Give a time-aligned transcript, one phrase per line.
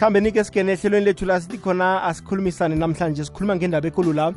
[0.00, 4.32] asikhambe-ke singene ehlelweni lethu la sithi khona asikhulumisane namhlanje sikhuluma ngendaba ekulu la.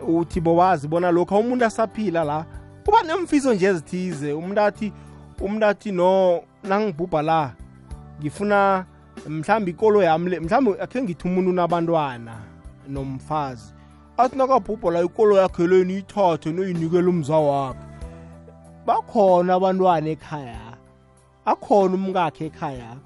[0.00, 2.46] Uthi bowazi bona lokhu umuntu asaphila la
[2.84, 4.32] kuba nemfiso nje ezithize.
[4.32, 4.92] Umuntu athi
[5.40, 7.52] umuntu athi no nangibhubha la
[8.20, 8.86] ngifuna
[9.28, 12.36] mhlawumbe ikolo yami le mhlawumbe akhe ngithi umuntu unabantwana
[12.88, 13.74] nomfazi.
[14.16, 17.78] Athi nakabhubha la ikolo yakhe le niyithathe noyinikela umza wakhe.
[18.86, 20.78] Bakhona abantwana ekhaya
[21.44, 22.96] akhona umkakhe ekhaya.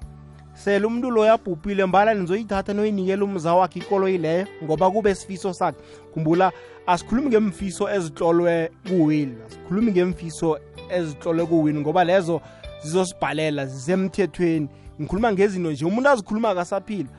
[0.59, 5.79] Sele umuntu lo yabhubhile mbala nizoyithatha noyinikela umza wakhe ikolo ileyo ngoba kube sifiso sakhe.
[6.13, 6.51] Khumbula
[6.87, 10.59] asikhulumi ngemfiso ezitlolwe kuwini asikhulumi ngemfiso
[10.89, 12.41] ezitlolwe kuwini ngoba lezo
[12.83, 14.67] zizosibhalela zisemthethweni.
[15.01, 17.09] Ngikhuluma ngezinto nje umuntu azikhuluma akasaphila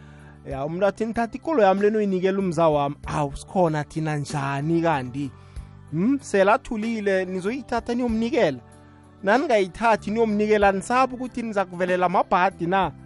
[0.46, 2.96] ya umuntu athi nithatha ikolo yami leno yinikela umza wami.
[3.06, 5.30] Awu sikhona thina njani kanti?
[5.90, 6.18] Hmm?
[6.20, 8.58] selathulile nizoyithatha niyomnikela.
[9.22, 12.88] Naningayithathi niyomnikela nisabi ukuthi niza kuvelela amabhadi na?
[12.88, 12.99] hmm?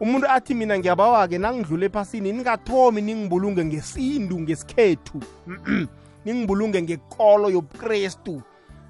[0.00, 5.20] Umuntu athi mina ngiyabawa-ke nangidlule ephasini ningathomi ningibulunge ngesintu ngesikhethu.
[6.24, 8.42] Ningibulunge ngekolo yobukrestu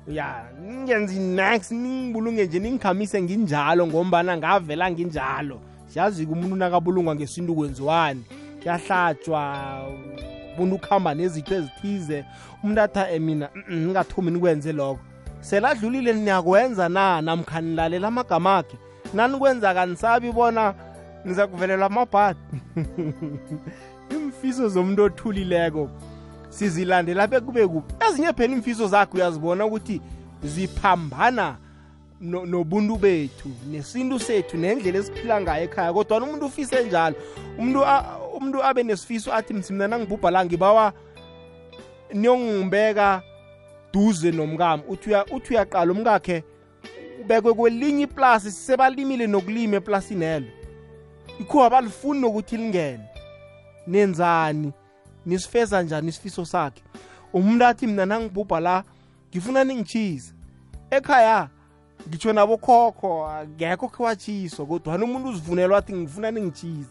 [0.09, 5.61] ya ningenzi next ningibulunge nje ningikhamise nginjalo ngombana ngavela nginjalo.
[5.87, 8.25] Siyazi-ke umuntu nakabulungwa ngesintu kwenziwani?
[8.63, 9.43] Kuyahlatshwa
[10.59, 12.25] umuntu ukuhamba nezitho ezithize.
[12.63, 15.01] Umuntu atha mina ningathomi nikwenze lokho.
[15.41, 17.23] Seladlulile niyakwenza na?
[17.23, 18.77] Namkhanilalela amagama akhe
[19.17, 20.75] nanikwenza kanisabi bona
[21.25, 22.41] niza kuvelela amabhadi.
[24.11, 25.91] Imfiso zomuntu othulileko
[26.49, 27.95] sizilandela apha kube kuphi?
[28.09, 30.01] Ezinye phela imfiso zakhe uyazibona ukuthi
[30.45, 31.57] ziphambana
[32.21, 35.93] nobuntu bethu nesintu sethu nendlela esiphila ngayo ekhaya.
[35.93, 37.17] Kodwa umuntu ufise njalo
[37.59, 37.81] umuntu
[38.37, 40.93] umuntu abe nesifiso athi msimna nangibhubha la ngibawa
[42.13, 43.23] niyongibeka
[43.93, 46.45] duze nomkami uthi uthi uyaqala umkakhe
[47.27, 50.47] ubekwe kwelinye iplasi sebalimile nokulima eplasini elo.
[51.41, 53.05] Ikhuwa balifuni nokuthi lingene.
[53.87, 54.73] Nenzani?
[55.27, 56.83] Nisifeza njani isifiso sakhe?
[57.33, 58.85] Umuntu athi mina nangibhubha la
[59.31, 60.33] ngifuna ningichize
[60.91, 61.49] ekhaya
[62.09, 66.91] ngitsho nabokhokho ngekho khe watshiswa kodwana umuntu uzivunelwa athi ngifuna ningichize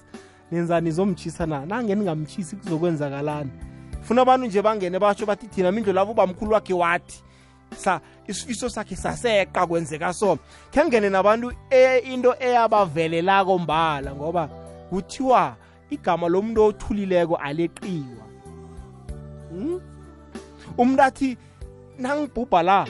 [0.52, 1.66] nenzani izomtshisa na?
[1.66, 3.52] Nange ningamtshisi kuzokwenzakalani
[4.02, 7.23] funa abantu nje bangene batsho bathi thina mindlo lavo ubamkhulu wakhe wathi
[7.78, 10.38] sa isifiso sakhe saseqa kwenzeka so.
[10.72, 14.50] Khe ngene nabantu e, into eyabavelelako mbala ngoba
[14.90, 15.56] kuthiwa
[15.90, 18.26] igama lomuntu othulileko aleqiwa.
[19.50, 19.81] Hmm?
[20.78, 21.38] umuntu athi
[22.00, 22.88] nangibhubha la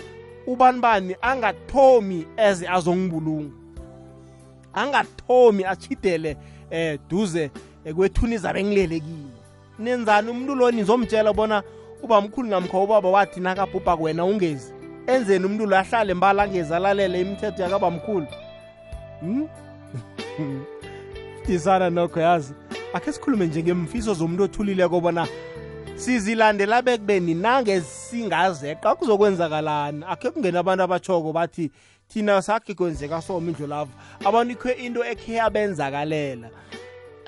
[0.47, 3.53] ubani bani angathomi eze azongibulunga?
[4.73, 6.37] Angathomi achidele
[6.71, 7.51] eh duze
[7.95, 9.35] kwethuni zabe ngilelekile
[9.79, 11.63] nenzani umuntu lo nizomtshela bona
[12.05, 14.73] uba mkhulu namkho ubaba wathi nakabhubha kwena ungezi
[15.07, 18.27] enzeni umuntu lo ahlale mbala angezi alalele imithetho yakaba mkhulu.
[19.19, 19.47] Hmm?
[21.47, 22.53] disana nokho yazi.
[22.93, 25.27] Akhe sikhulume njengemfiso zomuntu othulileko bona
[25.95, 30.03] sizilandela bekubeni nange singazeqa kuzokwenzakalani.
[30.07, 31.71] Akhe kungena abantu abatshoko bathi
[32.07, 33.91] thina sakhe kwenzeka soma indlu lava.
[34.25, 36.49] Abantu ikho into ekhe yabenzakalela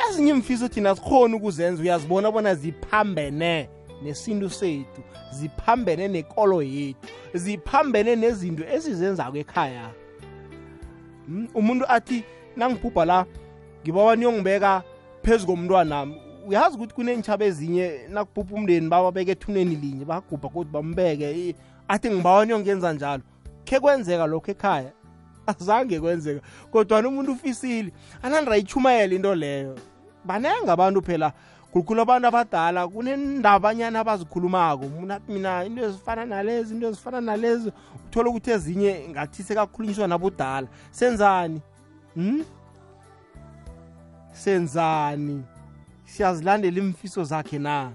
[0.09, 3.69] ezinye imfiso thina sikhona ukuzenza uyazibona bona ziphambene.
[4.01, 9.89] Nesintu sethu ziphambene nekolo yethu ziphambene nezinto esizenzako ekhaya.
[11.25, 12.23] Hmm, umuntu athi
[12.55, 13.25] nangibhubha la
[13.83, 14.83] ngibawa niyongibeka
[15.23, 16.07] phezu komntwana
[16.47, 21.55] uyazi ukuthi kunentshaba ezinye nakubhubha umndeni bababeke ethuneni linye bagubha kodwa bambeke
[21.87, 23.23] athi ngibawa niyongenza njalo.
[23.65, 24.91] Khe kwenzeka lokho ekhaya?
[25.47, 26.41] Azange kwenzeka
[26.71, 27.91] kodwa umuntu ufisile
[28.23, 29.75] anandirayichumayela into leyo.
[30.25, 31.33] Banenge abantu phela
[31.71, 34.85] khulukhulu abantu abadala kunendabanyana abazikhulumako.
[35.27, 37.71] Mina into ezifana nalezi into ezifana nalezi
[38.07, 40.67] uthola ukuthi ezinye ngathi sekakhulunyiswa nabudala.
[40.91, 41.61] Senzani?
[42.15, 42.45] Hmm?
[44.37, 45.43] senzani?
[46.05, 47.91] Siyazilandela imfiso zakhe na?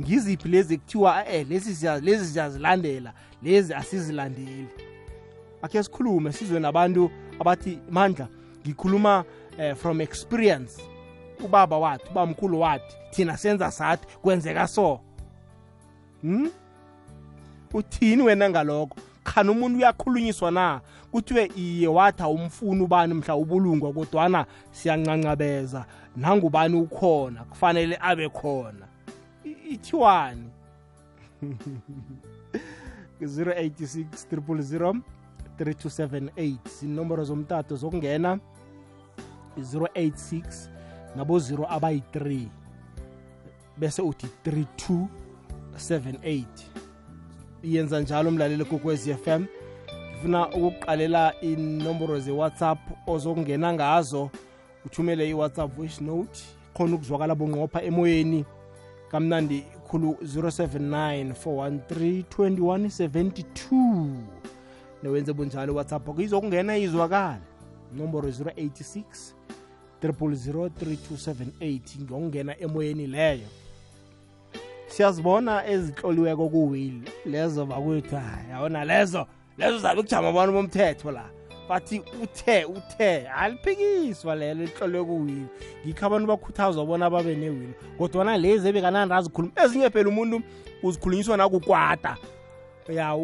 [0.00, 4.68] Ngiziphi lezi kuthiwa eh lezi lezi siyazilandela lezi asizilandeli?
[5.62, 7.10] Akhe sikhulume sizwe nabantu
[7.40, 8.28] abathi mandla
[8.62, 9.24] ngikhuluma
[9.58, 10.82] eh, from experience.
[11.44, 15.00] Ubaba wathi ubamkhulu wathi thina senza sathi kwenzeka so.
[16.22, 16.50] Hmm?
[17.74, 18.96] uthini wena ngalokho?
[19.24, 20.80] Khani umuntu uyakhulunyiswa na?
[21.10, 25.84] Kuthiwe iye wathi awumfuni ubani mhla ubulungwa kodwana siyancancabeza.
[26.16, 27.44] Nangubani ukhona?
[27.44, 28.86] Kufanele abe khona.
[29.70, 30.50] Ithiwani?
[33.22, 35.00] 086 000
[35.58, 38.38] 3278 zinomboro zomtato zokungena.
[39.58, 40.68] 086
[41.16, 42.46] nabo 0 abayi-3
[43.76, 46.44] bese uthi 3278
[47.62, 49.44] yenza njalo umlaleli kokwezi FM
[50.12, 54.30] ngifuna ukuqalela inomboro ze-WhatsApp ozokungena ngazo
[54.84, 56.40] uthumele i-whatsapp voice note
[56.74, 58.44] khona ukuzwakala bonqopha emoyeni.
[59.10, 64.16] Kamnandi khulu 079 413 2172
[65.02, 67.40] newenze bunjalo whatsapp yakho izokungena izwakala
[67.96, 69.37] nomboro 086
[70.02, 73.48] 3278 ngiyokungena emoyeni leyo.
[74.86, 79.26] Siyazibona ezihloliweko kuwili lezo bakwethu hayi yabona lezo
[79.58, 81.24] lezo zabe kujama abantu bomthetho la.
[81.68, 85.46] Bathi uthe uthe aliphikiswa lelo lihlolwe kuwili
[85.86, 90.42] ngikho abantu bakhuthazwa bona babe newili kodwana lezi ebekanandi azikhuluma ezinye phela umuntu
[90.82, 92.16] uzikhulunyiswa nakukwata.
[92.88, 93.16] Ya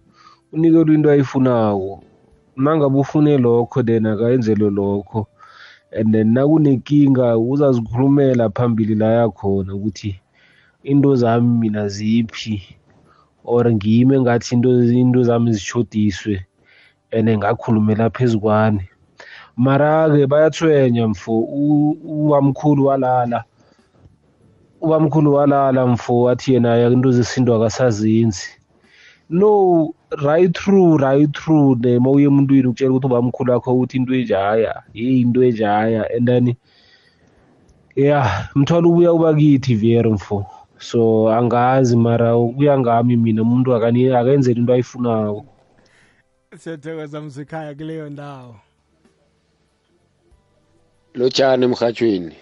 [0.53, 2.03] unikelwe into ayifunako.
[2.56, 5.27] Nangabe ufune lokho then akayenzelwe lokho.
[5.92, 10.19] And then nakunenkinga uzazikhulumela phambili la yakhona ukuthi
[10.83, 12.77] into zami mina ziphi
[13.44, 16.45] or ngimi engathi into into zami zishodiswe
[17.12, 18.90] and ngakhulumela phezukwane
[19.65, 21.39] mara-ke bayathwenya mfo.
[22.15, 23.43] Ubamkhulu walala.
[24.81, 28.61] Ubamkhulu walala mfo wathi yena into zesintu akasazenzi
[29.31, 29.93] no
[30.23, 34.83] right through right through nema uye emuntwini ukutshela ukuthi ubamkhulu akho ukuthi into enjaya.
[34.93, 36.05] Yeyi into enjaya.
[36.15, 36.55] And then
[37.95, 40.45] ya mthwala ubuya uba kithi vere mfo.
[40.79, 45.45] So angazi mara kuya ngami mina umuntu akenzela into ayifunako.
[46.57, 48.55] Siyathokoza mzikhaya kuleyo ndawo.
[51.13, 52.35] Lotshani emhathweni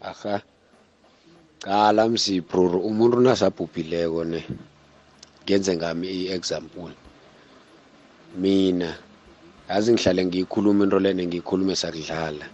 [0.00, 0.42] aha
[1.64, 4.40] qala msiphuru umuntu nasabhubhileko ne
[5.44, 6.94] ngenze ngami i-example.
[8.38, 8.90] Mina
[9.68, 12.46] yazi ngihlale ngiyikhuluma into lene ngiyikhulume sakudlala.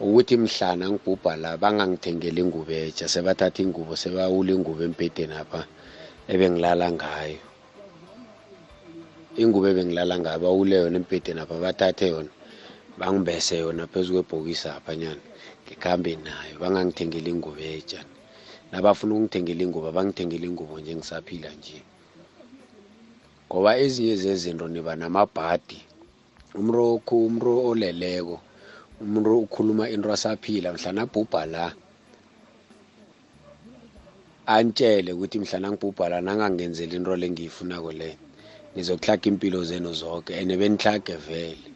[0.00, 5.60] Ukuthi mhlana ngibhubha la bangangithengeli ingubo etsha sebathatha ingubo sebawula ingubo empedeni apha
[6.32, 7.38] ebengilala ngayo.
[9.36, 12.32] Ingubo ebengilala ngayo bawule yona empedeni apha bathathe yona.
[12.98, 15.22] Bangibese yona phezu kwebhokisi apha nyana.
[15.64, 18.00] Ngikhambe nayo bangangithengeli ingubo etsha
[18.70, 21.78] nabafuna ukungithengela ingubo bangithengela ingubo nje ngisaphila nje.
[23.46, 25.78] Ngoba ezinye zezinto niba namabhadi
[26.58, 28.36] umntu umntu oleleko
[29.02, 31.64] umuntu ukhuluma into asaphila mhlana abhubha la
[34.46, 38.10] antshele ukuthi mhlana ngibhubha la nangangenzeli into le ngiyifunako le
[38.74, 41.73] nizokuhlaga impilo zenu zonke and benihlage vele.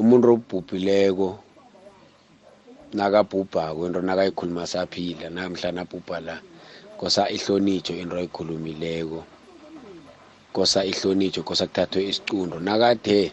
[0.00, 1.28] Umuntu obhubhileko
[2.96, 6.36] nakabhubhako into nakayikhuluma asaphila namhlana abhubha la
[7.00, 9.20] kosa ihlonitsho into ayikhulumileko
[10.56, 13.32] kosa ihlonitsho kosa kuthathwe isicundo nakathe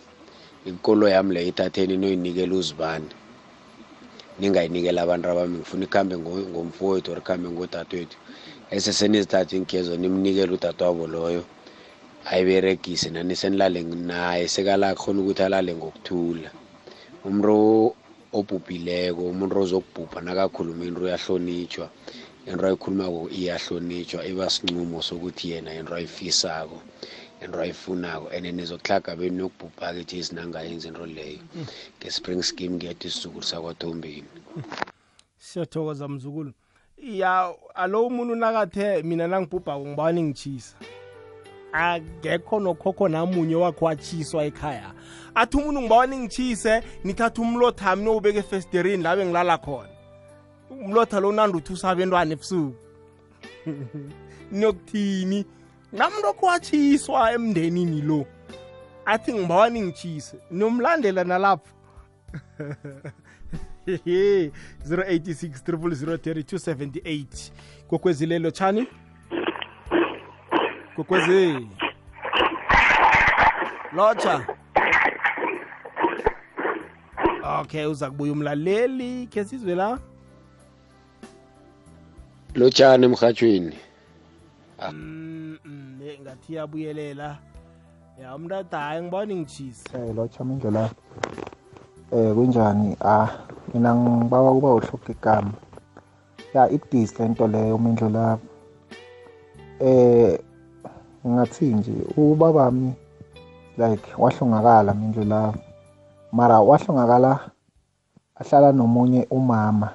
[0.70, 3.12] ikolo yami leyo ithatheni noyinikela uzibani
[4.40, 8.18] ningayinikela abantu abami ngifuna ikhambe ngomfowethu or ikhambe ngodadewethu.
[8.76, 11.44] Esesenizithathe inkhezo nimnikele udadewabo loyo.
[12.32, 16.50] Ayiberegise nani senilale naye sekala khona ukuthi alale ngokuthula.
[17.26, 17.96] Umuntu
[18.34, 21.88] obhubhileko umuntu ozokubhubha nakakhuluma into uyahlonitshwa
[22.48, 26.82] into ayikhulumako iyahlonitshwa iba sincumo sokuthi yena into ayifisako
[27.44, 31.44] into ayifunako and nizokuhlaga beniyokubhubha-ke ethi sinangayenzi into leyo.
[32.00, 34.30] Nge-spring scheme ngethi isizukulu sakwathombeni.
[35.38, 36.54] Siyathokoza mzukulu.
[36.98, 40.76] Ya alo umuntu nakathe mina nangibhubhako ngibawa ningitshisa
[41.74, 44.94] akekho nokhokho namunye wakho watshiswa ekhaya.
[45.36, 49.90] Athi umuntu ngibawa ningitshise nithatha umlotha ami niyowubeka efesterini labe ngilala khona.
[50.70, 52.76] Umlotha lo nandi uthi usabentwana ebusuku.
[54.52, 55.46] Niyokuthini
[55.92, 58.26] namuntu okho watshiswa emndenini lo.
[59.06, 61.74] Athi ngibawa ningitshise nomlandela nalapho.
[63.88, 67.52] 086 3278
[67.88, 68.88] kokwezilelo chani
[70.96, 71.68] kokwezi
[73.94, 74.46] lotsha.
[77.62, 79.28] Okay uza kubuya umlaleli.
[79.28, 80.00] Khe sizwe la.
[82.56, 83.76] Lotshani emrhatshweni
[84.92, 87.38] Mm, mm, eh, ngathi iyabuyelela.
[88.22, 90.90] Ya umntu hayi ngibona ngitshisa Eh lo chama indlela
[92.12, 92.98] eh kunjani?
[93.02, 93.30] Ah
[93.74, 95.54] mina ngibawa kuba uhloka igama.
[96.54, 98.48] Ya ibudisi lento leyo mindlo lapho
[99.80, 100.40] eh
[101.28, 102.94] ngathi nje ubabami
[103.78, 105.60] like wahlongakala mindlo lapho
[106.32, 107.40] mara wahlongakala
[108.36, 109.90] ahlala nomunye umama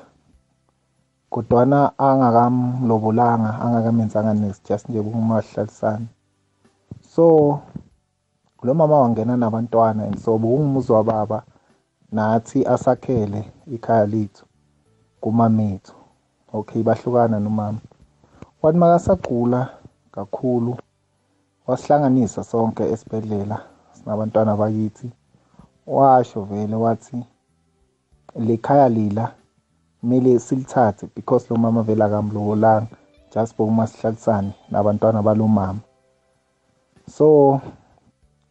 [1.30, 6.06] kodwana angakamlobolanga angakamenzanga next just nje kungumahlalisana
[7.12, 7.24] so
[8.62, 11.42] lo mama wangena nabantwana and so bungumuzi wababa
[12.12, 14.44] nathi asakhele ikhaya lethu
[15.20, 15.94] kumamethu.
[16.52, 17.78] Okay bahlukana nomama.
[18.62, 19.68] Wathi makasagula
[20.12, 20.76] kakhulu
[21.68, 23.60] wasihlanganisa sonke esibhedlela
[23.92, 25.10] sinabantwana bakithi.
[25.86, 27.24] Washo vele wathi
[28.36, 29.32] lekhaya lila
[30.00, 32.88] kumele silithathe because lo mama vele akamlobolanga
[33.34, 35.80] just bokuma sihlalisane nabantwana balo mama.
[37.06, 37.60] So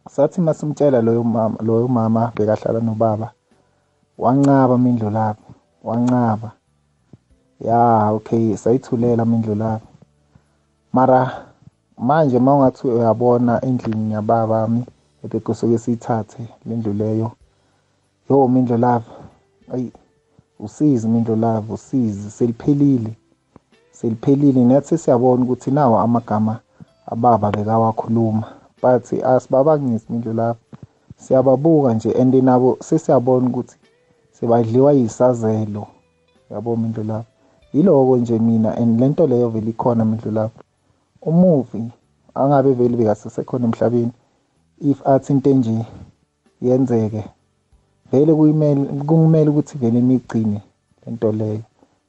[0.08, 3.32] sathi masimtshela loyo mama loyo mama bekahlala nobaba
[4.18, 6.52] wancaba mindlu lapho wancaba.
[7.60, 9.86] Ya okay sayithulela mindlu lapho.
[10.92, 11.47] Mara
[11.98, 14.82] manje mawungathi uyabona endlini yababami
[15.24, 17.30] ebekusuke siyithathe lendlu leyo.
[18.30, 19.14] Yo mindlu lapho
[19.72, 19.92] ayi
[20.60, 23.12] usizi mindlu lapho usizi seliphelile
[23.90, 24.64] seliphelile.
[24.64, 26.58] Nathi siyabona ukuthi nawo amagama
[27.06, 28.46] ababa bekawakhuluma
[28.82, 30.60] but asibabangisi mindlu lapho
[31.16, 33.76] siyababuka nje and nabo sesiyabona ukuthi
[34.32, 35.86] sebadliwa yisazelo.
[36.50, 37.30] Yabo mindlu lapho
[37.72, 40.60] yiloko nje mina and lento leyo vele ikhona mindlu lapho
[41.28, 41.82] umuvi
[42.34, 44.12] angabe vele bekasesekhona emhlabeni
[44.80, 45.86] if athi into enje
[46.62, 47.24] yenzeke
[48.12, 50.60] vele kuyimele kumele ukuthi vele nigcine
[51.06, 51.62] lento leyo.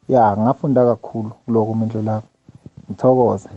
[0.10, 2.28] Ya ngafunda kakhulu kuloko mindlu lapho
[2.90, 3.50] ngithokoze.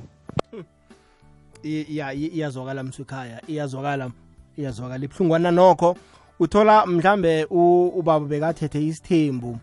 [1.88, 4.11] Ya iyazwakala msukhaya iyazwakala
[4.57, 5.04] iyazwakala.
[5.04, 5.97] Ibuhlungwana nokho.
[6.40, 9.59] Uthola mhlambe ubaba bekathethe isithembu.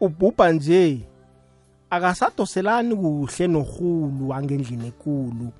[0.00, 1.00] Ubhubha nje.
[1.90, 5.52] Akasadoselani kuhle norhulu angendlini ekulu.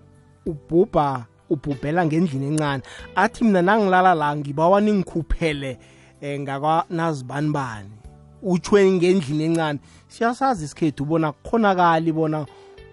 [0.46, 2.82] Ubhubha ubhubhela ngendlini encane.
[3.14, 5.78] Athi mina nangilala la ngibawa ningikhuphele
[6.22, 7.90] um ngakwanazibani
[8.42, 9.78] utshweni ngendlini encane.
[10.08, 12.46] Siyasazi isikhethu bona kukhonakali bona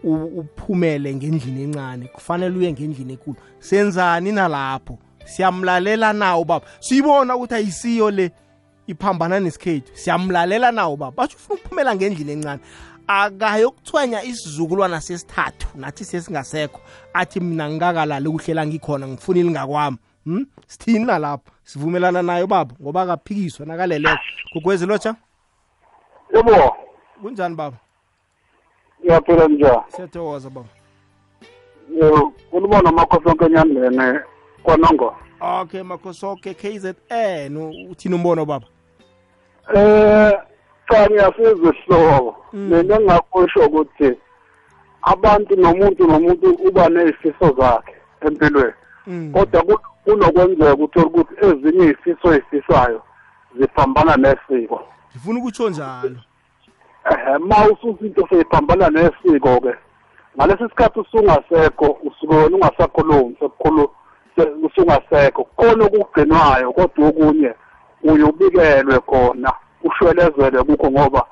[0.04, 2.06] u- uphumele ngendlini encane.
[2.08, 3.38] Kufanele uye ngendlini ekulu.
[3.60, 4.98] Senzani nalapho?
[5.26, 8.32] Siyamlalela nawo baba siyibona ukuthi ayisiyo le
[8.88, 9.92] iphambana nesikhethu.
[9.96, 12.62] Siyamlalela nawo baba basho ufuna ukuphumela ngendlini encane.
[13.08, 16.80] Akayokuthwenya isizukulwana sesithathu nathi sesingasekho.
[17.14, 19.98] Athi mina ngikakalali ukuhlela ngikhona ngifuna ilingakwami.
[20.26, 24.18] Hm sithini nalapho sivumelana nayo baba ngoba akaphikiswa nakaleleko.
[24.54, 25.16] Gugwezi lotsha?
[26.36, 26.76] Yebo.
[27.22, 27.78] Kunjani baba?
[29.02, 30.68] Ngiyaphila njani siyathokoza baba.
[32.02, 34.20] Yebo, kuluma nomakhosi onke enyandlene
[34.64, 35.16] kwanongo.
[35.42, 38.66] Okay makhosoke kzn u- uthini umbono baba?
[39.76, 40.34] Eh
[40.90, 44.12] cha ngiyasizwa isihloko mina engingakusho ukuthi
[45.02, 48.74] abantu nomuntu nomuntu uba nezifiso zakhe empilweni.
[49.08, 49.32] Mm.
[49.34, 53.02] kodwa ku- kunokwenzeka uthola ukuthi ezinye izifiso ezifisayo
[53.60, 54.82] ziphambana nesiko.
[55.12, 56.16] Ngifuna ukutsho njalo.
[57.12, 59.74] Ehe ma usuthi into seyiphambana nesiko-ke
[60.38, 63.90] ngalesi sikhathi usungasekho usuke wena ungasakhulumi sekukhulu
[64.36, 65.44] se- usungasekho.
[65.44, 67.54] Khona okugcinwayo kodwa okunye
[68.04, 69.52] uye ubikelwe khona.
[69.84, 71.26] Ushwelezelwe kukho ngoba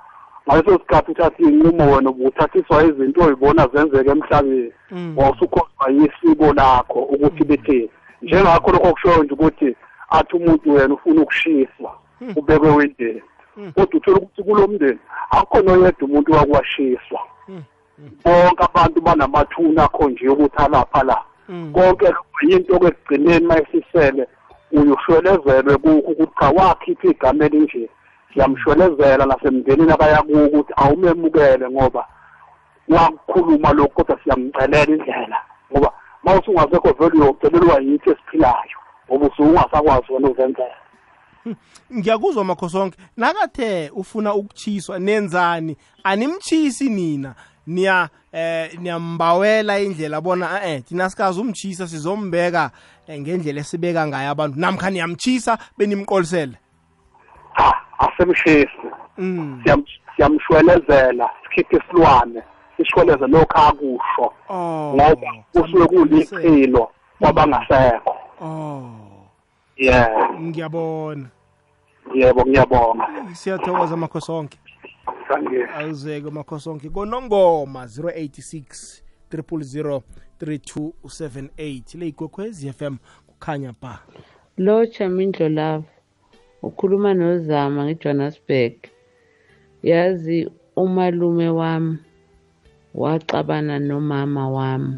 [0.48, 5.18] ngaleso sikhathi uthatha iy'nqumo wena ubuthathiswa izinto oy'bona zenzeka emhlabeni Mm.
[5.18, 7.90] wawusukhohlwa yisiko lakho ukuthi bethini.
[8.22, 9.76] Njengakho lokho kushoyo nje ukuthi
[10.10, 11.92] athi umuntu wena ufuna ukushiswa
[12.36, 13.22] ubekwe wendeni
[13.76, 15.00] kodwa uthola ukuthi kulo mndeni
[15.32, 17.20] akukhona oyedwa umuntu wakwashiswa.
[18.26, 21.18] Bonke abantu banamathuna akho nje ukuthi alapha la.
[21.74, 22.14] Konke
[22.50, 24.28] yinto ekugcineni mayisisele
[24.72, 27.90] uyushwelezelwe kukho ukuthi cha wakhipha igama elinje.
[28.34, 32.08] Siyamshwelezela nasemndenini akaya kuwo ukuthi awumemukele ngoba
[32.88, 35.40] wakukhuluma lokhu kodwa siyamcelela indlela.
[35.72, 38.78] Ngoba ma usungasekho vele uyocelelwa yithi esiphilayo
[39.10, 40.76] ngoba usungasakwazi wena ukuzenzela.
[41.94, 45.78] Ngiyakuzwa makhosonke nakathe ufuna ukuchiswa nenzani?
[46.04, 47.36] Animchisi nina.
[47.68, 52.72] Niya eh niyambawela indlela bona eh thina sikazi umchisa sizombeka
[53.08, 54.60] eh, ngendlela esibeka ngayo abantu.
[54.60, 56.58] Namkha niyamchisa benimqolisele.
[57.58, 58.70] Cha asemshisi
[59.18, 59.62] mm.
[59.66, 62.44] Siyam- siyamshwelezela sikhiphe isilwane
[62.78, 64.34] sishweleze lokhu akusho.
[64.50, 68.84] Oh ngoba kusuke kulichilo kwabangasekho oh.
[69.78, 70.40] Yeah.
[70.42, 71.30] Ngiyabona.
[72.14, 73.08] Yebo ngiyabonga.
[73.34, 74.60] Siyathokoza makhosonke
[75.28, 80.02] sangiyena awuzeke makhosonke konongoma 086 000
[80.42, 82.96] 3278 le igwekhwezi FM
[83.28, 84.00] kukhanya ba
[84.58, 85.86] Locha Mindlo Love
[86.68, 88.76] ukhuluma noZama ngeJohannesburg.
[89.84, 90.38] Yazi
[90.76, 91.98] umalume wami
[92.94, 94.96] waxabana nomama wami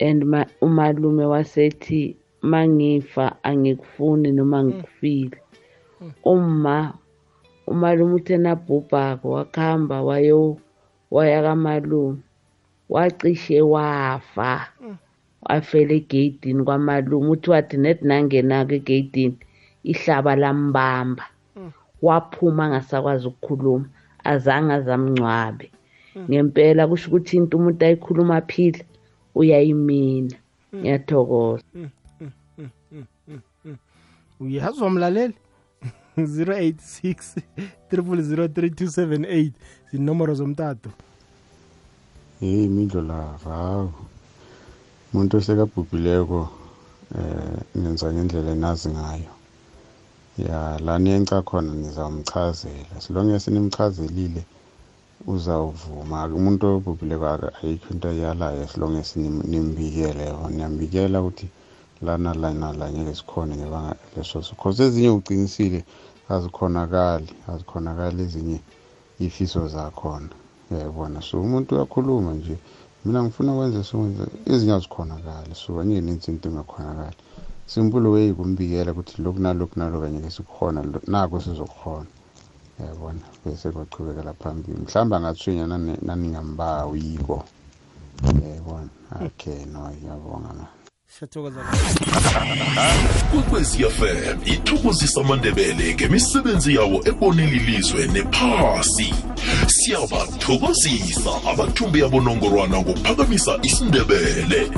[0.00, 5.38] and ma, umalume wasethi mangifa angikufuni noma ngikufile.
[6.24, 6.94] Uma
[7.66, 10.56] umalume uthena bhubhako wakhamba wayo
[11.10, 12.18] waya kamalume.
[12.88, 14.68] Wacishe wafa.
[15.42, 17.28] Wafela egeyidini kwamalume.
[17.28, 19.38] Uthi wathi net nangenako egeyidini
[19.84, 21.24] ihlaba lambamba.
[22.02, 23.86] Waphuma angasakwazi ukukhuluma
[24.24, 25.66] azange azamngcwabe.
[26.28, 28.80] Ngempela kusho ukuthi into umuntu ayikhuluma aphile
[29.34, 30.36] uyayimina.
[30.74, 31.64] Ngiyathokoza.
[34.40, 35.34] Uyazwa mlaleli
[36.16, 37.42] 086
[37.92, 39.50] 3003278
[39.90, 40.90] zinomboro zomtato.
[42.40, 43.92] Hey imidlo lava hawu
[45.14, 46.48] umuntu osekabhubhileko
[47.18, 49.33] eh nenza ngendlela enazi ngayo.
[50.38, 53.00] Ya la niyenca khona nizamchazela.
[53.00, 54.44] Silonge sinimchazelile
[55.26, 56.26] uzawuvuma.
[56.26, 59.02] Umuntu obhubhileko aka- ayikho into ayalayo silonge
[59.50, 60.48] nimbikele yona.
[60.48, 61.48] Niyambikela ukuthi
[62.02, 65.84] lana lana la ngeke sikhone ngebanga leso sikhoze ezinye uqinisile
[66.28, 68.60] azikhonakali azikhonakali ezinye
[69.20, 70.28] ifiso zakhona.
[70.70, 71.22] Yayibona?
[71.22, 72.58] So umuntu uyakhuluma nje.
[73.04, 73.96] Mina ngifuna kwenze so
[74.46, 75.54] ezinye azikhonakali.
[75.54, 77.16] So angeke nenze into engakhonakali.
[77.66, 82.06] Simple way kumbikela ukuthi lokhu nalokhu nalokhu angeke sikukhona lo- nako sizokukhona
[82.80, 84.78] yayibona bese kwachubekela phambili.
[84.78, 87.44] Mhlawumbe angathwinya nani- naningambawiko
[88.42, 88.88] yayibona
[89.26, 90.66] okay no ngiyabonga man
[91.18, 91.60] siyathokoza.
[93.30, 99.14] Kwekwezi fm ithokozisa amandebele ngemisebenzi yawo ebonela ilizwe nephasi.
[99.66, 104.70] Siyabathokozisa abathumbi abonongorwana ngokuphakamisa isindebele.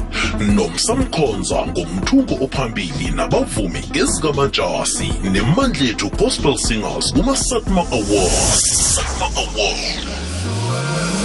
[0.54, 8.94] Nomsamkhonza ngomthungo ophambili nabavumi ezikamatshasi nemandlethu gospel singers kuma-satma awards.
[8.94, 11.15] Satma Awards.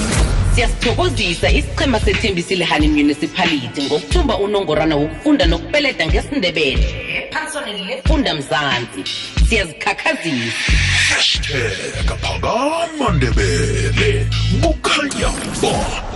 [0.55, 6.85] Siyasithokozisa isichema sethembisile hani municipality ngokuthumba unongorana wokufunda nokupeleda ngesindebele.
[7.17, 9.03] Ephaliswaneni lefunda mzansi.
[9.49, 10.71] Siyazikhakhazisa.
[11.09, 14.27] Hashtag phakama ndebele.
[14.61, 15.27] Kukhanya
[15.61, 16.11] ba.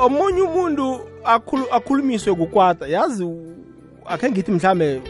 [0.00, 3.26] Omunye umuntu akhulu akhulumiswe kukwata yazi
[4.06, 5.00] akhe ngithi mhlambe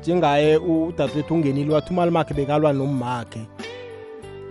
[0.00, 3.40] njengaye udadewethu ungenile wathi umali makhe bekalwa nommakhe.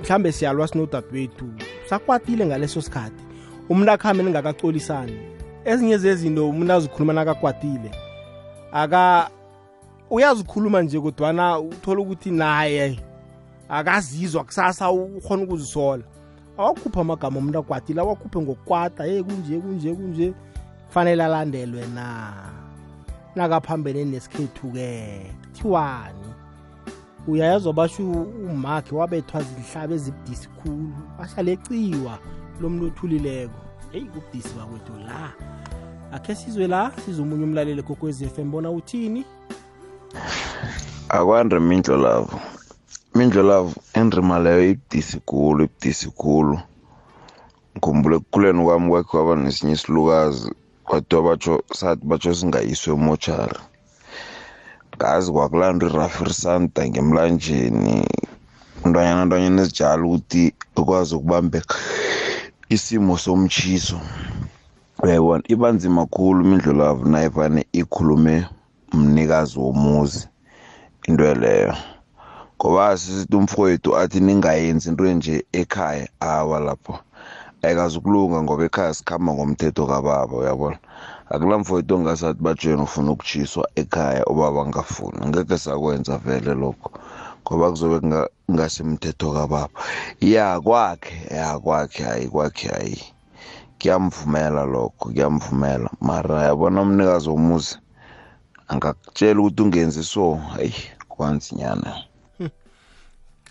[0.01, 1.45] Mhlambe siyalwa sinodadewethu
[1.89, 3.24] sakwatile ngaleso sikhathi.
[3.69, 5.19] Umuntu akhambe ningakacolisani
[5.65, 7.91] ezinye zezinto umuntu azikhuluma nakakwatile.
[8.71, 9.30] Aka
[10.10, 13.00] uyazikhuluma nje kodwana uthola ukuthi naye
[13.69, 16.04] akazizwa kusasa ukhona ukuzisola.
[16.58, 20.34] Awakhupha amagama omuntu akwatile awakhuphe ngokukwata hey kunje kunje kunje.
[20.88, 22.34] Kufanele alandelwe na?
[23.36, 26.35] Nakaphambene nesikhethu-ke kuthiwani
[27.27, 28.03] uyayazwa basho
[28.51, 32.19] umakhe wabethwa zihlaba ezibudisi khulu ahlaleqiwa
[32.61, 33.59] lo muntu othulileko.
[33.91, 35.33] Heyi kubudisi bakwethu la.
[36.11, 39.25] Akhe sizwe la sizomunye umlaleli kokwezi FM bona uthini?
[41.09, 42.39] Akwande mindlo lavo
[43.15, 46.59] mindlo lavo indrima leyo ibudisi khulu ibudisi khulu.
[47.77, 50.51] Ngikhumbule ekukhuleni kwami kwakhe kwaba nesinye isilukazi
[50.83, 53.59] kwathiwa batsho sathi batsho singayiswe emochari
[54.95, 57.95] ngazi kwakulandwa irafirisanta ngemlanjeni
[58.86, 60.43] ntwanyana ntwanyana ezijala ukuthi
[60.79, 61.75] ikwazi ukubambeka
[62.75, 63.99] isimo somtshiso.
[65.03, 65.43] Uyayibona?
[65.53, 68.36] Iba nzima khulu imindlu lavo nayivane ikhulume
[68.93, 70.27] mnikazi womuzi
[71.08, 71.73] into leyo
[72.58, 76.08] ngoba sisithi umfowethu athi ningayenzi into nje ekhaya.
[76.19, 76.93] Awa lapho.
[77.62, 80.77] Ayikazukulunga ngoba ekhaya sikhamba ngomthetho kababa uyabona?
[81.29, 85.27] Akulamfowethu ongasathi bajeni ufuna ukutshiswa ekhaya ubaba angafuni.
[85.27, 86.91] Ngeke sakwenza vele lokho
[87.47, 89.69] ngoba kuzobe kunga- kungasemthetho kababa.
[90.21, 93.01] Ya kwakhe ya kwakhe hayi kwakhe hayi.
[93.81, 95.89] Kuyamvumela lokho kuyamvumela.
[96.01, 97.77] Mara yabona umnikazi womuzi
[98.67, 100.73] angakutshela ukuthi ungenzi so hayi
[101.09, 101.95] kwanzinyana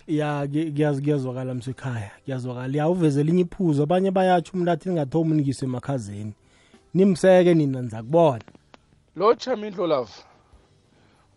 [0.07, 2.77] ya ki- kuyazi kuyazwakala msekhaya kuyazwakala.
[2.77, 6.33] Ya uveze elinye iphuzo abanye bayatsho umuntu athi ningathomi unikise emakhazeni.
[6.95, 8.41] Nimseke nina niza kubona
[9.15, 10.13] lo chamindlo love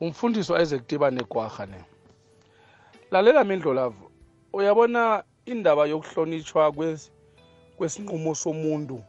[0.00, 1.84] umfundisi wa-isaac tiba negwarha ne.
[3.10, 3.96] Lalela mindlo love
[4.52, 7.10] uyabona indaba yokuhlonitshwa kwes-
[7.76, 9.02] kwesinqumo somuntu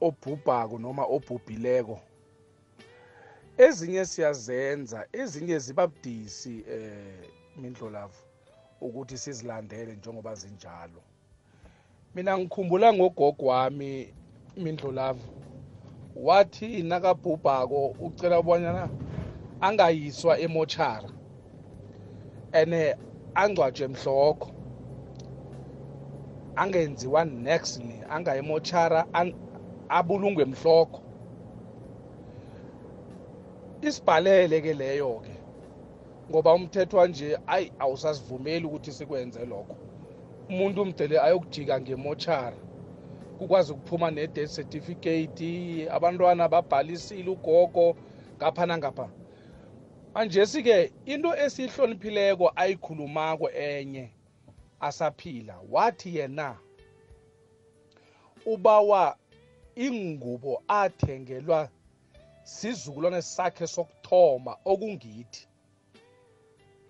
[0.00, 2.00] obhubhako noma obhubhileko.
[3.58, 8.14] Ezinye siyazenza ezinye ziba budisi eh mindlo love
[8.80, 11.00] ukuthi sizilandele njengoba zinjalo.
[12.14, 14.14] Mina ngikhumbula ngogogo wami
[14.56, 15.20] mindlo love
[16.16, 18.88] wathi nakabhubhako ucela ubonyana
[19.60, 21.08] angayiswa emochara
[22.52, 22.94] ene
[23.34, 24.50] angcwatshwe mhlokho.
[26.56, 29.06] Angenziwa nextly angayemochara
[29.88, 31.00] abulungwe mhlokho.
[33.82, 35.32] Isibhalele ke leyo ke
[36.30, 39.76] ngoba umthetho wanje ayi awusasivumeli ukuthi sikwenze lokho.
[40.48, 42.56] Umuntu umdele ayokujika ngemochara
[43.42, 47.96] kukwazi ukuphuma ne-death certificate abantwana babhalisile ugogo
[48.36, 49.08] ngapha nangapha.
[50.14, 54.10] Manje sike into esiyihloniphileko ayikhulumako enye
[54.80, 55.58] asaphila.
[55.70, 56.56] Wathi yena
[58.46, 59.16] ubawa
[59.76, 61.68] ingubo athengelwa
[62.42, 65.48] sizukulwane sakhe sokuthoma okungithi.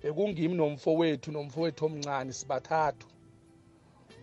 [0.03, 3.07] Bekungimi nomfowethu nomfowethu omncane sibathathu.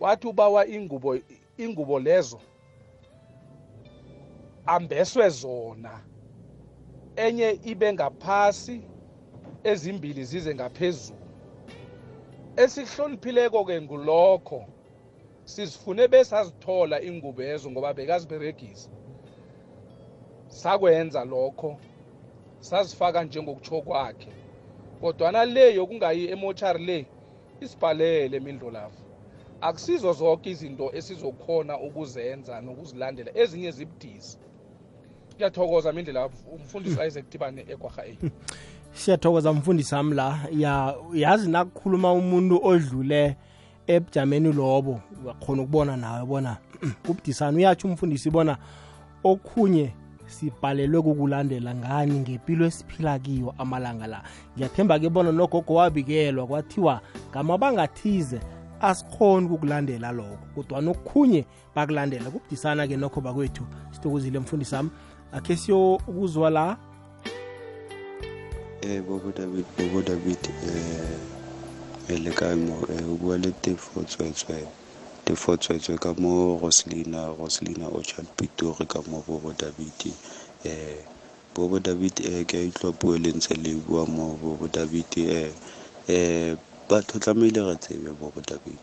[0.00, 1.18] Wathi ubawa ingubo
[1.64, 2.40] ingubo lezo
[4.66, 6.00] ambeswe zona.
[7.16, 8.80] Enye ibe ngaphasi
[9.64, 11.18] ezimbili zize ngaphezulu.
[12.56, 14.64] Esihloniphileko ke ngulokho
[15.44, 18.90] sizifune besazithola ingubo ezo ngoba bekaziberegisa.
[20.48, 21.76] Sakwenza lokho
[22.60, 24.32] sazifaka njengokutsho kwakhe
[25.00, 27.06] kodwana le yokungayi emochari le
[27.60, 29.09] isibhalele mindlolavu
[29.60, 33.30] akusizo zonke izinto esizokhona ukuzenza nokuzilandela.
[33.34, 34.38] Ezinye zibudisi.
[35.36, 38.30] Kuyathokoza mindlela umfundisi isaac tibane egwarha a.
[38.92, 40.38] Siyathokoza mfundisi sami la.
[40.52, 43.36] Ya yazi nakukhuluma umuntu odlule
[43.86, 45.00] ebujameni lobo.
[45.24, 46.56] Uyakhona ukubona nawe bona
[47.06, 48.56] kubudisana uyatsho umfundisi bona
[49.24, 49.92] okhunye
[50.26, 54.22] sibhalelwe kukulandela ngani ngempilo esiphila kiyo amalanga la.
[54.56, 58.40] Ngiyathemba ke bona nogogo wabikelwa kwathiwa ngamabanga athize
[58.80, 63.64] asikhoni ukukulandela lokho kodwana okukhunye bakulandela kubudisana ke nokho bakwethu.
[63.92, 64.90] Sithokozile mfundisi sami
[65.32, 66.76] akhe siyokuzwa la?
[68.82, 70.38] Eh Bobo David Bobo David
[72.08, 74.66] eh le ka mo eh o bua le tefo tswetswe
[75.24, 80.14] tefo tswetswe ka mo Roslina Roslina Orchard Pitori ka mo Bobo David
[80.64, 80.96] eh
[81.54, 85.52] Bobo David eh ke a itlwa puo le ntse le bua mo Bobo David eh
[86.08, 86.56] eh
[86.90, 88.82] batho tlamehile re tsebe Bobo David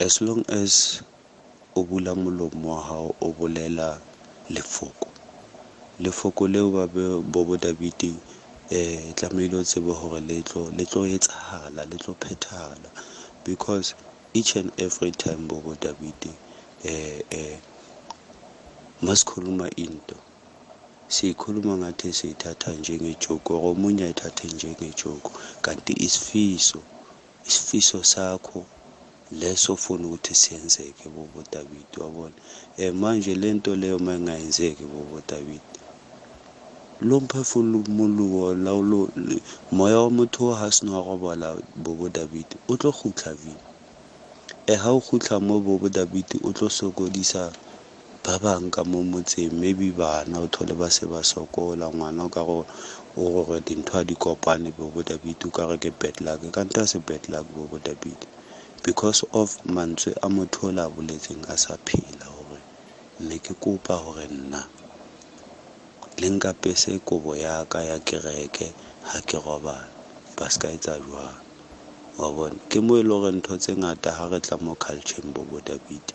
[0.00, 1.02] as long as
[1.76, 4.00] o bula molomo wa hao o bolela
[4.54, 5.08] lefoko.
[5.98, 6.86] Lefoko leo ba
[7.32, 8.00] Bobo David
[8.70, 12.90] eh tlamehile o tsebe hore le tlo le tlo etsahala le tlo phethala.
[13.44, 13.94] Because
[14.34, 16.38] each and every time Bobo David
[16.84, 17.58] eh eh
[19.02, 20.16] masikhuluma into
[21.14, 25.30] siyikhuluma ngathi siyithatha njengejoko or omunye ayithathe njengejoko.
[25.64, 26.80] Kanti isifiso
[27.48, 28.60] isifiso sakho
[29.40, 32.34] leso ufuna ukuthi siyenzeke Bobo David wabona
[32.82, 35.66] eh manje lento leyo mayingayenzeki Bobo David.
[37.08, 39.00] Lo mphefumologo laolo
[39.70, 43.64] moya wa motho ha se no robola bobo david o tlo kgutla vile
[44.66, 47.52] e ha o kgutla mo bobo david o tlo sokodisa
[48.24, 52.42] ba bang ka mo motseng maybe bana o thole ba se ba sokola ngwana ka
[52.48, 52.58] go
[53.18, 56.40] o gore dintho a di kopane bo david o ka re ke bad luck.
[56.54, 58.20] Ka nta se bad luck bo david
[58.86, 62.62] because of mantswe a motho o la boletseng a sa phela gore
[63.26, 64.62] ne ke kopa gore nna
[66.20, 68.66] le nka pese kobo ya ka ya kereke
[69.08, 69.90] ha ke robala.
[70.36, 71.36] Ba se ka etsa jwang
[72.18, 72.58] wa bona?
[72.70, 76.06] Ke mo e le gore ntho tse ngata ha re tla mo cultureng bo david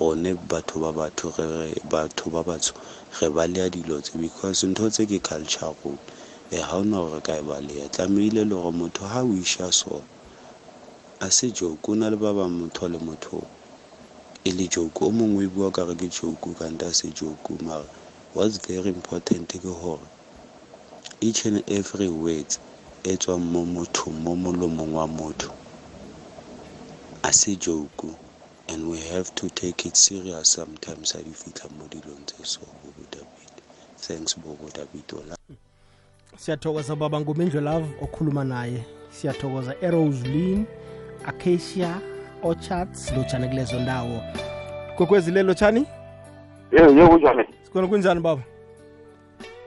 [0.00, 2.72] gone batho ba ba batsho
[3.20, 5.98] re baleya dilo tse because ntho tse ke culture rona
[6.50, 10.04] e ga ona gore ka e baleya tlamehile le gore motho ga o iša so
[11.20, 13.44] a se joke o na le ba bang motho le motho
[14.44, 15.04] e le joke.
[15.04, 17.84] O mongwe e bua kare ke joke kante a se joke mara
[18.32, 20.08] what's very important ke gore
[21.20, 22.58] each and every words
[23.04, 25.52] e tswang mo mothong mo molomong wa motho
[27.22, 28.16] a se joke
[28.70, 30.48] and we have to take it serious.
[30.48, 33.52] Sometimes ha di fitlha mo dilong tse so bobo david.
[33.96, 35.04] Thanks bobo david.
[35.12, 35.36] Ola
[36.36, 38.84] siyathokoza baba ngumindlu love okhuluma naye.
[39.10, 40.66] Siyathokoza lean
[41.26, 42.00] acacia
[42.42, 44.22] orchards lotshani kulezo ndawo.
[44.96, 45.86] Kokwezile lotshani?
[46.72, 47.44] Ye ye kunjani?
[47.64, 48.42] Sikhona kunjani baba?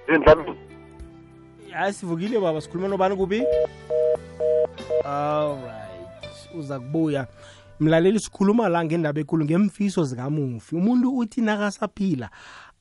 [0.08, 0.58] Indlami
[1.72, 2.62] hayi sivukile baba.
[2.62, 3.44] Sikhuluma nobani kubi?
[5.06, 5.84] Alright
[6.54, 7.28] uza kubuya
[7.84, 10.76] mlaleli sikhuluma la ngendaba ekulu ngemfiso zikamufi.
[10.76, 12.30] Umuntu uthi nakasaphila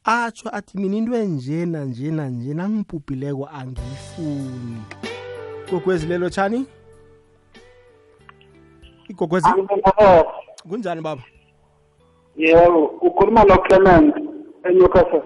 [0.05, 4.83] atsho athi mina into enjena njena nje nangibhubhileko angiyifuni.
[5.71, 6.67] Gogwezilelo tshani?
[9.09, 9.49] Igogwezi?
[10.69, 11.23] Kunjani baba?
[12.37, 14.15] Yebo ukhuluma no-clement
[14.65, 15.23] eNewcastle.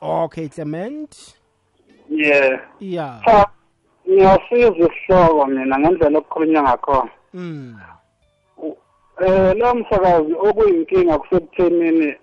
[0.00, 1.36] Okay clement.
[2.80, 3.24] Yeah.
[3.24, 3.46] Cha
[4.08, 7.10] ngiyasiza isihloko mina ngendlela okukhulunywa ngakhona.
[7.34, 7.76] Mm.
[9.20, 12.16] Eh lo msakazi okuyinkinga kusekuthenini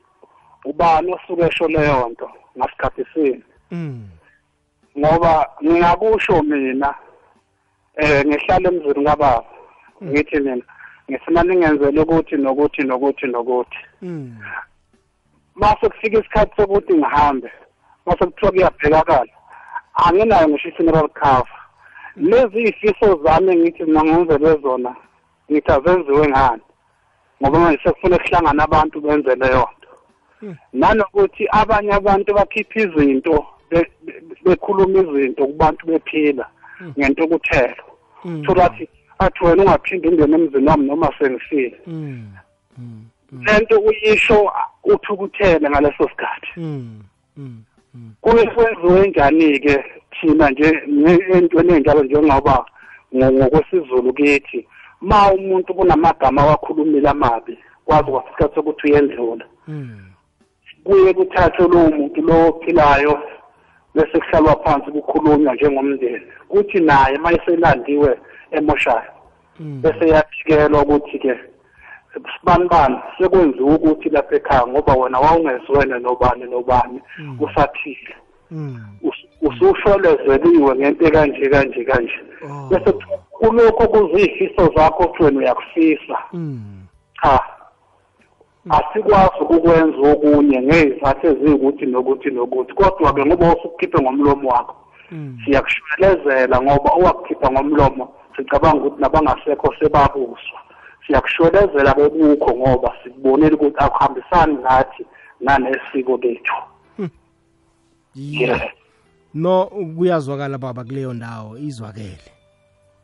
[0.66, 3.44] ubani osuke esho leyo nto ngasikhathi sini?
[3.72, 4.10] Mm.
[5.00, 6.96] ngoba ngingakusho mina
[7.96, 9.44] eh ngihlala emzini kababa
[10.04, 10.64] ngithi mina
[11.10, 13.78] ngifuna ningenzele ukuthi nokuthi nokuthi nokuthi.
[14.02, 14.38] Mm.
[15.56, 17.52] mase kufika isikhathi sokuthi ngihambe
[18.06, 19.34] mase kuthiwa kuyabhekakala
[19.96, 21.60] anginayo ngisho i-funeral cover.
[22.16, 24.96] Lezi ifiso zami ngithi mina ngenzele zona
[25.52, 26.62] ngithi azenziwe ngani?
[27.42, 29.90] Ngoba manje sekufuna kuhlangana abantu benze leyo nto
[30.74, 36.46] nanokuthi abanye abantu bakhipha izinto be- be- bekhuluma izinto kubantu bephila
[36.98, 37.84] ngento okuthelo
[38.46, 41.78] thola athi athi wena ungaphinde ungene emzini wami noma sengifile.
[43.46, 44.52] Lento uyisho
[44.84, 46.52] uthukuthele ngaleso sikhathi.
[48.22, 49.84] Kuye kwenziwe njani-ke
[50.22, 50.82] thina nje
[51.34, 52.66] entweni enjalo njengoba
[53.16, 54.68] ngo- ngokwesizulu kithi?
[55.06, 57.54] Ma umuntu kunamagama awakhulumile amabi
[57.86, 60.00] kwazi kwasikhathi sokuthi uyendlula Mm.
[60.84, 63.14] kuye kuthathwe lowo muntu lo ophilayo
[63.96, 66.22] bese kuhlalwa phansi kukhulunywa njengomndeni.
[66.50, 68.20] Kuthi naye uma eselandiwe
[68.52, 69.10] emoshaya
[69.82, 71.34] bese yafikelwa ukuthi-ke
[72.40, 77.02] sibani bani sekwenziwe ukuthi lapha ekhaya ngoba wena wawungeziwena nobani nobani
[77.40, 78.16] usaphile
[79.04, 82.20] Us- ususholezeliwe ngento ekanje kanje kanje.
[82.70, 86.18] Bese kuthiwa kulokho kuziyifiso zakho kuthi wena uyakufisa
[87.22, 87.40] cha
[88.70, 94.76] asikwazi ukukwenza okunye ngey'zathu eziyukuthi nokuthi nokuthi kodwa-ke ngoba usukukhiphe ngomlomo wakho
[95.46, 100.60] siyakushwelezela ngoba owakukhipha ngomlomo sicabanga ukuthi nabangasekho sebabuswa.
[101.08, 105.06] Siyakushwelezela bebukho ngoba sikubonile ukuthi akuhambisani nathi
[105.40, 106.56] nanesiko lethu.
[108.16, 108.72] Yeah.
[109.34, 111.58] No kuyazwakala baba kuleyo ndawo.
[111.58, 112.35] Izwakele.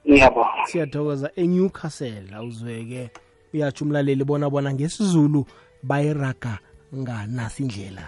[0.08, 1.32] Ngiyabonga siyathokoza.
[1.36, 3.12] eNewcastle awuzweke.
[3.54, 5.46] Uyatsho umlaleli bona bona ngesizulu
[5.84, 6.60] bayiraga
[6.96, 8.06] nganasi indlela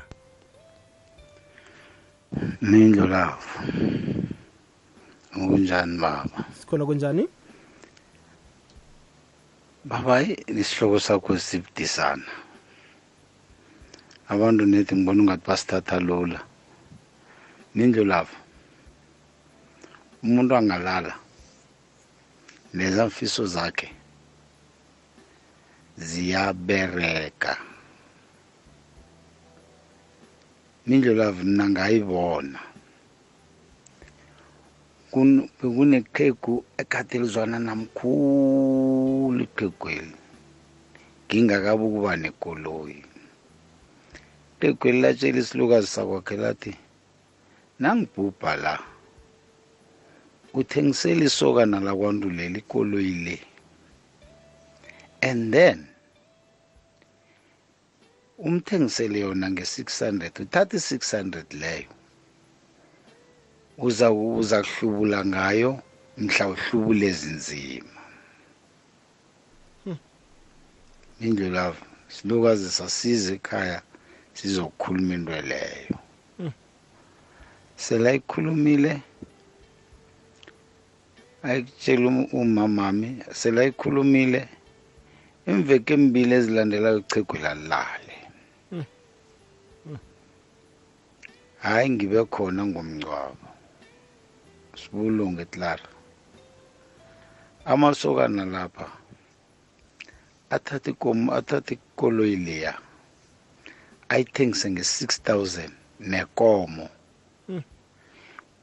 [2.62, 3.38] mindlo lavo.
[5.36, 6.46] Ukunjani baba?
[6.60, 7.28] Sikhona kunjani?
[9.86, 12.24] Baba hayi isihloko sakho sibudisana.
[14.30, 16.40] Abantu nethi ngibona ungathi basithatha lula.
[17.76, 18.36] Mindlo lavo.
[20.24, 21.14] Umuntu angalala.
[22.74, 23.90] Leza mfiso zakhe
[25.98, 27.58] ziyabereka.
[30.88, 32.60] Mindlo lavo mina ngayibona
[35.12, 40.16] kun- bekuneqhegu ekade lizwana namkhulu iqhegweli
[41.28, 43.00] ngingakabi ukuba nekoloyi.
[44.58, 46.74] Iqhegweli latshela isilukazi sakwakhe lathi
[47.80, 48.93] nangibhubha la.
[50.54, 53.40] Uthengisela isokana lakwandulela ikoloyi le.
[55.22, 55.88] And then
[58.40, 61.92] umthengisele yona nge-600 uthatha i-600 leyo
[63.78, 65.82] uza uza kuhlubula ngayo
[66.18, 68.02] mhla uhlubule ezinzima
[71.22, 73.82] indlu lavo silukazi sasize ekhaya
[74.34, 75.96] sizokukhuluma into leyo.
[77.76, 79.02] Selayikhulumile
[81.44, 84.42] ayikutshela um- umamami selayikhulumile
[85.52, 88.16] imveke embili ezilandelayo uchegu lalale.
[91.64, 93.48] Hayi ngibe khona ngomngcwabo.
[94.80, 95.90] Sibulunge clara.
[97.66, 98.88] Amasokana lapha
[100.50, 102.74] athatha ikomo athatha ikomo ikoloyi leya
[104.10, 106.90] ayithengise nge-6000 nekomo.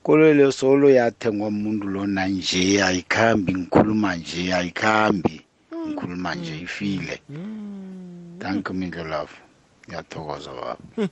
[0.02, 5.42] Koloyi leyo solo yathengwa umuntu lona nje ayikhambi ngikhuluma nje ayikhambi.
[5.86, 7.20] Ngikhuluma nje ifile.
[8.38, 9.32] Thank you mindlo love.
[9.88, 11.08] Ngiyathokoza baba.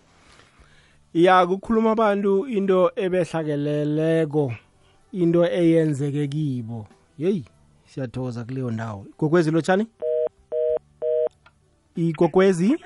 [1.14, 4.52] Ya kukhuluma abantu into ebehlakeleleko
[5.12, 6.86] into eyenzeke kibo.
[7.18, 7.44] Yeyi
[7.86, 9.06] siyathokoza kuleyo ndawo.
[9.14, 9.86] Igogwezi lotshani
[11.96, 12.76] igogwezi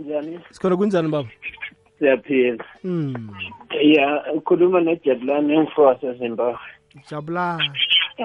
[0.00, 0.40] njani?
[0.50, 1.28] Sikhona kunjani baba?
[2.02, 2.64] Siyaphila.
[2.84, 3.30] Mm.
[3.82, 6.58] ya ukhuluma nojabulani emfosa zimbabwe
[7.10, 7.58] jabula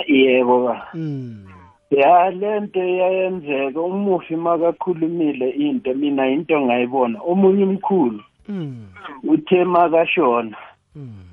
[0.08, 0.88] yebo ba.
[0.94, 1.46] Mm.
[1.92, 8.88] ya le nto iyayenzeka umufi makakhulumile into mina into ngayibona omunye umkhulu Mm.
[9.24, 10.56] uthe makashona.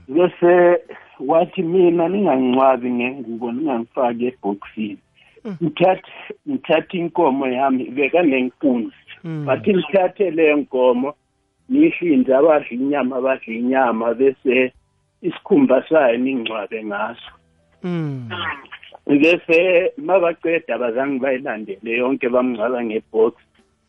[0.09, 0.83] Bese
[1.21, 4.99] wathi mina ningangcwabi ngengubo ningangifaki ebhokisini.
[5.63, 6.11] Ngithathe
[6.49, 8.95] ngithathe inkomo yami bekanenkunzi
[9.47, 11.15] bathi ngithathe le nkomo
[11.69, 14.73] nihlinze abadla inyama abadla inyama bese
[15.23, 17.33] isikhumba sayo ningcwabe ngaso.
[17.83, 18.29] Mm.
[19.07, 23.35] bese mabaqeda abazange bayilandele yonke bamngcwaba ngebox.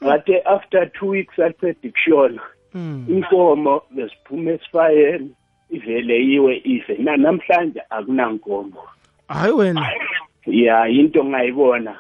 [0.03, 2.41] Ngathi after two weeks aqeda ukushona.
[2.73, 3.05] Mm.
[3.09, 5.31] inkomo besiphuma esifayeni
[5.69, 6.97] ivele yiwe ife.
[6.97, 8.83] Na namhlanje akunankomo.
[9.27, 9.91] Hayi wena.
[10.45, 11.95] Ya into ngayibona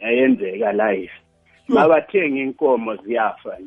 [0.00, 1.12] yayenzeka live
[1.68, 3.58] mabathenga inkomo ziyafa.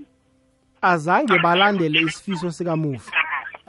[0.81, 3.11] Azange balandele isifiso sikamufi.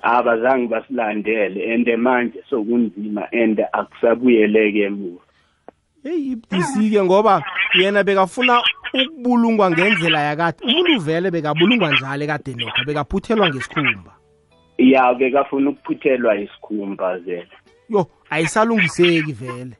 [0.02, 5.22] Abazange basilandele and manje sokunzima and akusabuyeleke emuva
[6.04, 7.42] heyi ibudisi-ke ngoba
[7.74, 8.62] yena bekafuna
[8.94, 10.58] ukubulungwa ngendlela yakade.
[10.64, 14.12] Umuntu vele bekabulungwa njalo ekade nokho bekaphuthelwa ngesikhumba.
[14.78, 17.56] Ya bekafuna ukuphuthelwa isikhumba zela
[17.88, 19.76] yo ayisalungiseki vele.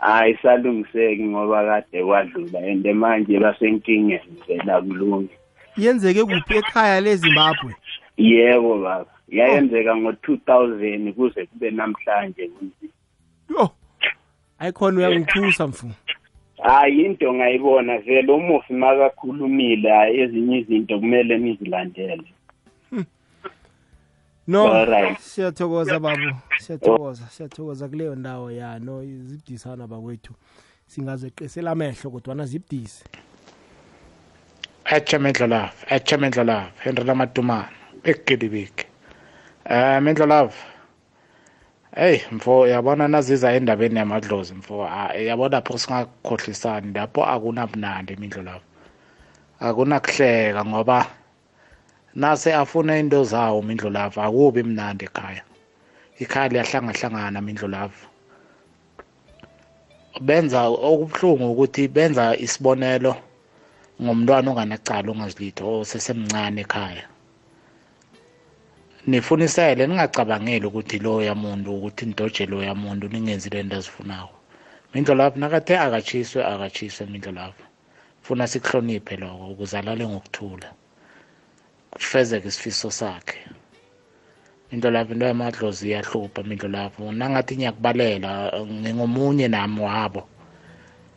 [0.00, 5.34] Ayisalungiseki ngoba kade kwadlula and manje basenkingeni vela kulungi
[5.76, 7.74] yenzeke kuphi ekhaya lezimbabwe?
[8.16, 9.10] Yebo baba.
[9.28, 12.92] Yayenzeka ngo-two thousand kuze kube namhlanje kunzima.
[13.50, 13.70] Yo
[14.58, 15.90] ayikhona uyangithusa mfu
[16.62, 22.24] hayi into ngayibona vele umufi makakhulumile hayi ezinye izinto kumele nizilandele.
[24.48, 25.18] No Alright.
[25.18, 26.36] siyathokoza babu.
[26.58, 28.78] Siyathokoza siyathokoza kuleyo ndawo ya.
[28.78, 30.34] No zibudisana bakwethu.
[30.86, 33.04] Singazeqisela amehlo kodwana zibudise.
[34.94, 37.68] Atsha mendlolav atsha mendlolav henry lamadumana
[38.04, 38.86] ekugedibike
[39.70, 40.50] um mendlolav
[41.96, 48.62] eyi mfo yabona naziza endabeni yamadlozi mfo ah, yabona pho singakhohlisani lapho akunabunandi imindlolav
[49.60, 50.98] akunakuhleka ngoba
[52.16, 55.42] nase afuna into zawo mindlolavu akubi mnandi ekhaya.
[56.18, 58.06] Ikhaya liyahlangahlangana mindlolavu
[60.20, 63.16] benza okubuhlungu ukuthi benza isibonelo
[64.02, 67.06] ngomntwana onganacala ongazilitho osesemncane ekhaya.
[69.06, 74.36] Nifunisele ningacabangeli ukuthi loya muntu ukuthi nidoje loya muntu ningenzi le nto azifunako.
[74.92, 77.62] Mindlolavu nakathe akatshiswe akatshiswe mindlolavu
[78.24, 80.68] funa sikuhloniphe loko ukuze alale ngokuthula.
[81.90, 83.38] Kufezeke isifiso sakhe.
[84.72, 88.30] Indlolavu into yamadlozi iyahlupha mindlolavu nangathi ngiyakubalela
[88.82, 90.22] ngingomunye nami wabo.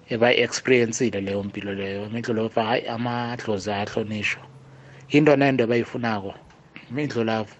[0.09, 2.09] Ebayi-experiencile leyo mpilo leyo.
[2.09, 4.41] Mindlolavu hayi amadlozi ayahlonishwa.
[5.09, 6.33] Into nento abayifunako
[6.91, 7.53] mindlolavu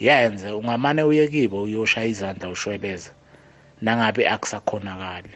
[0.00, 3.10] yenze ungamane uye kibo uyoshaya izandla ushweleze
[3.82, 5.30] nangabe akusakhonakali.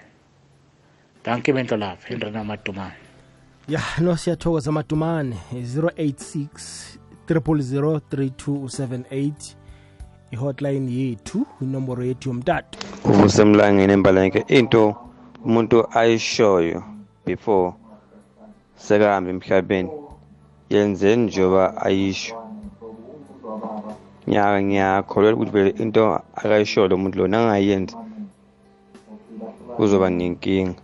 [1.25, 2.95] Danke mindlolavu indrena amadumane
[3.69, 9.33] ya no siyathokoza madumane 086 3278
[10.31, 12.79] ihotline yethu inomboro yethu yomtato.
[13.05, 14.97] Uvusemlangeni embalenke into
[15.47, 16.83] umuntu ayishoyo
[17.27, 17.75] before
[18.85, 19.91] sekahamba emhlabeni.
[20.71, 22.35] Yenzeni njengoba ayisho.
[24.27, 26.03] Nyaka ngiyakholelwa ukuthi vele into
[26.41, 27.97] akayishoyo lo muntu lo nangayenzi
[29.77, 30.75] kuzoba nenkinga.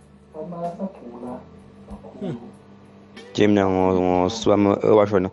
[3.31, 5.29] Nje mina ngosibami owashona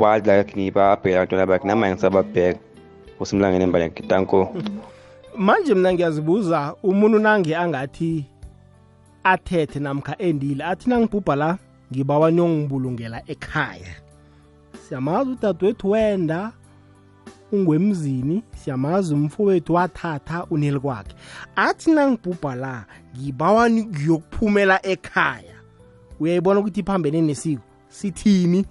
[0.00, 2.60] badla yakhe ngibabheka abantwana bakhe namanye ngisababheka.
[3.20, 4.52] Usemlangeni embalenke tanko
[5.36, 8.24] manje mina ngiyazibuza umuntu nange angathi
[9.24, 11.58] athethe namkha endile athi nangibhubha la
[11.92, 13.94] ngibawa niyongibulungela ekhaya.
[14.88, 16.52] Siyamazi udadewethu wenda
[17.52, 21.14] ungwemzini siyamazi umfowethu wathatha uneli kwakhe.
[21.56, 22.84] Athi nangibhubha la
[23.18, 25.54] ngibawa ngiyokuphumela ekhaya.
[26.20, 27.62] Uyayibona ukuthi iphambene nesiko?
[27.88, 28.66] Sithini?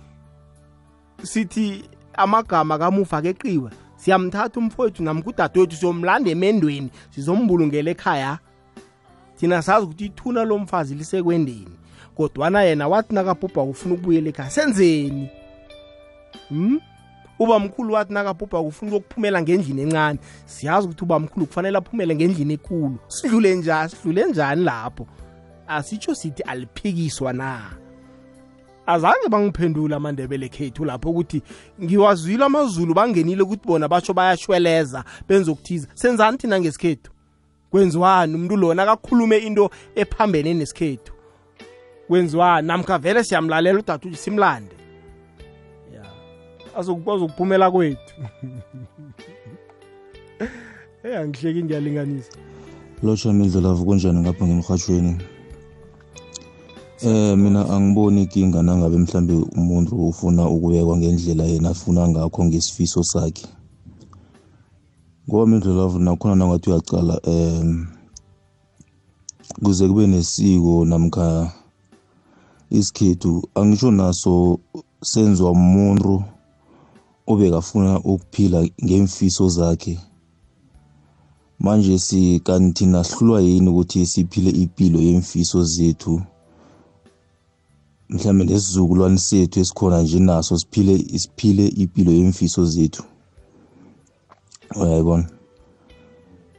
[1.23, 1.83] Sithi
[2.13, 8.39] amagama kamufa akeqiwe siyamthatha umfowethu namkha udadewethu siyomlanda emendweni sizombulungela ekhaya?
[9.41, 11.67] Thina sazi ukuthi ithuna lomfazi lisekwendeni
[12.15, 15.29] kodwana yena wathi nakabhubha ufuna ukubuyela ekhaya senzeni?
[16.49, 16.79] Hmm?
[17.39, 20.19] uba mkhulu wathi nakabhubha ufuna ukuphumela ngendlini encane.
[20.45, 23.89] Siyazi ukuthi uba mkhulu kufanele aphumele ngendlini ekulu sidlule njani?
[23.89, 25.07] Sidlule njani lapho?
[25.67, 27.61] Asitsho sithi aliphikiswa na?
[28.85, 31.41] Azange bangiphendula amandebele khethu lapho ukuthi
[31.83, 37.11] ngiwazwile amazulu bangenile ukuthi bona batsho bayashweleza benza okuthiza senzani thina ngesikhethu?
[37.71, 41.13] Kwenziwani umuntu lona akakhulume into ephambene nesikhethu.
[42.07, 44.75] Kwenziwani namkha vele siyamlalela udade simlande?
[45.93, 46.05] Ya
[46.75, 48.13] azokwazi ukuphumela kwethu.
[51.03, 52.31] Hey angihleki ngiyalinganisa.
[53.03, 55.17] Lotsha mindlelavu kunjani ngapha ngemrhatshweni
[57.03, 63.47] eh mina angiboni inkinga nangabe mhlambe umuntu ufuna ukuyekwa ngendlela yena afuna ngakho ngesifiso sakhe.
[65.31, 67.15] Ngoba mindlelavu nakhona nangathi uyacala
[69.63, 71.51] kuze kube nesiko namkha
[72.69, 74.59] isikhethu angisho naso
[75.01, 76.23] senziwa umuntu
[77.27, 79.99] obekafuna ukuphila ngemfiso zakhe.
[81.59, 86.21] Manje sikanti thina sihlulwa yini ukuthi siphile impilo yemfiso zethu?
[88.09, 93.03] Mhlawumbe nesizukulwane sethu esikhona nje naso siphile siphile impilo yemfiso zethu.
[94.75, 95.25] Uyayibona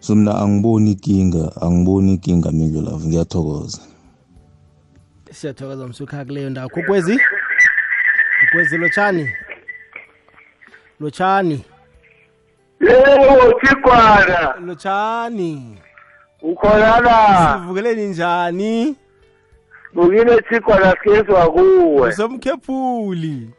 [0.00, 3.80] so mina angiboni inkinga angiboni inkinga mindlu lavo ngiyathokoza.
[5.30, 6.68] Siyathokoza msukha kuleyo ndawo.
[6.68, 7.20] Kokwezi
[8.40, 9.28] kokwezi lotshani?
[11.00, 11.64] Lotshani?
[12.80, 15.78] Yebo chikwana lotshani?
[16.42, 18.96] Ukhonana sivukeleni njani?
[19.94, 22.08] Bukile thigwana sikezwa kuwe.
[22.08, 23.50] Usomkhephuli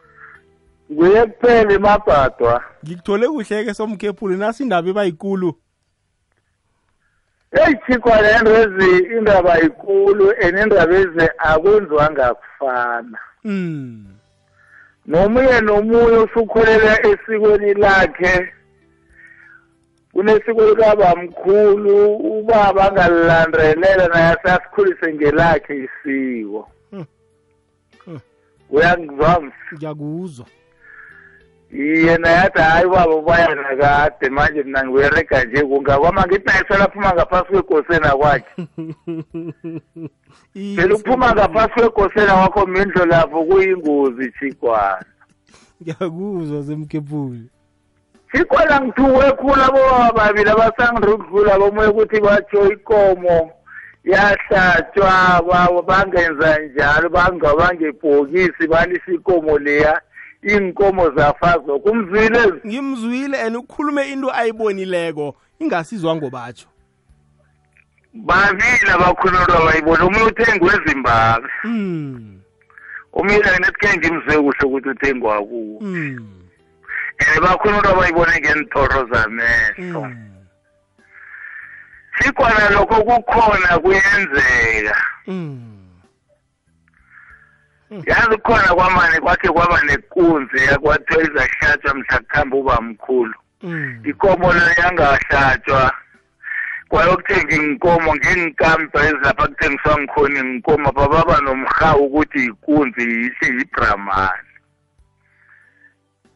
[0.93, 5.55] nguye kuphela emabhadwa ngikuthole kuhle-ke somkhephuli nasi indaba ibayikulu
[7.51, 14.05] eyi chikwana endrezi indaba ikulu and indaba ezi akwenziwanga kufana mm.
[15.05, 18.53] nomunye nomunye usukholela esikweni lakhe
[20.13, 26.69] kunesiko likabamkhulu ubaba angalilandelela naye asasikhulise ngelakhe isiko.
[28.69, 30.45] Uyangizwa msi ngiyakuzwa.
[31.73, 35.63] Iye naye athi hayi ubaba ubayana kade manje mina ngiberega nje.
[35.63, 38.67] Kungakwama ngithi naye selaphuma ngaphasi kwegosena kwakhe
[40.75, 45.05] phela ukuphuma ngaphasi kwegosena kwakho mindlo lapho kuyingozi chikwana
[45.81, 47.49] ngiyakuzwa semkhephuli
[48.31, 53.51] sikhona ngithuke khulu abobaba babili abasangirudlula bomoya ukuthi batsho ikomo
[54.03, 55.41] yahlatshwa
[55.87, 60.01] bangenza njalo bangebhokisi balisa ikomo leya.
[60.43, 66.67] Iy'nkomo zafazwa kumzwile ngimzwile and ukhulume into ayibonileko ingasizwa ngobatsho
[68.13, 72.39] babili abakhululwa bayibona omunye uthengiwe ezimbabwe mm.
[73.13, 76.43] omunye nesikhe ngimzwe kuhle ukuthi uthengwa kuwo mm.
[77.19, 80.33] and bakhululwa bayibone ngentoro zamehlo mm.
[82.19, 85.82] sikwana lokho kukhona kuyenzeka mm.
[88.05, 93.33] Yazi khona kwamane kwakhe kwaba nekunzi yakwathiwa izahlatshwa mhlakuhambe uba mkhulu.
[93.63, 94.01] Mm.
[94.05, 95.93] ikomo lo yangahlatshwa
[96.89, 104.53] kwayokuthenga inkomo ngenkampa ezilapha kuthengiswa ngikhona inkomo bababa nomhawu ukuthi yikunzi yihle yibramani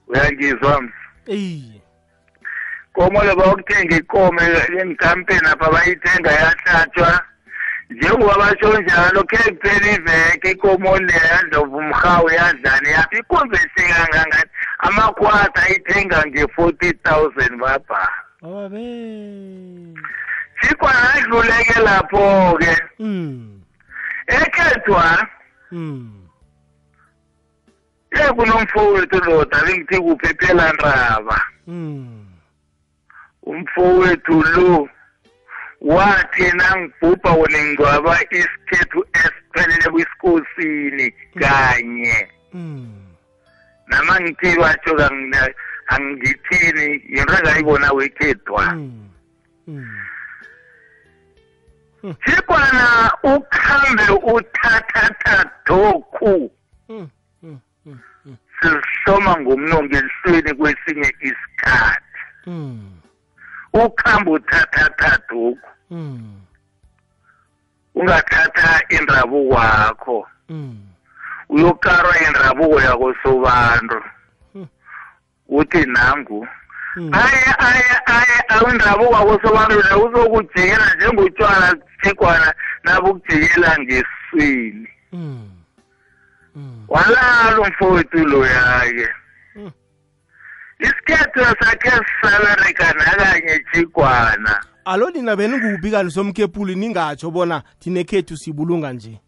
[0.08, 1.82] uyangizwa msi
[2.93, 4.41] komo le bayokuthenga ikomo
[4.82, 7.10] enkampeni apha bayithenga yahlatshwa
[7.89, 14.51] njengoba basho njalo khe kuphela iveke ikomo le yadlova umhawu yadlani yapha ikunzi ehle kangangani
[14.79, 18.88] amakhwata ayithenga nge-forty thousand babhala ababe
[20.61, 23.61] sikwana adluleke lapho-ke mm.
[24.27, 25.27] ekhethwa
[25.71, 26.27] mm.
[28.17, 32.25] ye kunomfowethu loda bengithi kuphephela ndaba mm.
[33.43, 34.89] umfowethu lo
[35.88, 43.15] wathi nangibhubha wona ngcwaba isikhethu esiphelele kwisikosini kanye mm.
[43.88, 45.53] nama ngithi batsho kangina-
[45.88, 49.09] angithini yinto engayibona wekhethwa mm.
[49.67, 49.97] mm.
[52.25, 56.51] sikwana ukhambe uthathatha dokhu
[56.89, 57.09] mm.
[57.43, 57.59] mm.
[57.85, 57.99] mm.
[58.25, 58.38] mm.
[58.61, 62.99] sihloma ngomnongo elihlweni kwesinye isikhathi mm.
[63.73, 66.41] ukhambe uthathatha dokhu mm.
[67.95, 70.79] ungathatha indabuko wakho mm.
[71.49, 74.01] uyokarwa indabuko yakosobantu
[74.53, 74.67] Hmm.
[75.47, 76.47] uthi nangu
[76.95, 77.13] Mm.
[77.13, 84.89] aye aye aye awindabuko wakosobantu la uzokujikela njengotshwala thekwana nabukujikela ngeswini
[86.88, 89.07] walala umfowethu loya-ke
[90.79, 99.19] isikhetho sakhe sisabereka nakanye jigwana alo nina beninguphi kanti somkhepuli ningatsho bona thine-khethu sibulunga nje.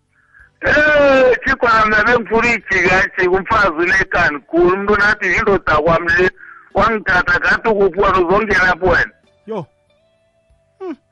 [0.62, 4.74] Eh jigwana mina bengifuna ijikajika umfazi unekani khulu.
[4.74, 6.32] Umuntu nathi yindoda kwami le
[6.74, 9.12] wangithatha kathi ukuphi wena uzongena phi wena?
[9.48, 9.66] Yo.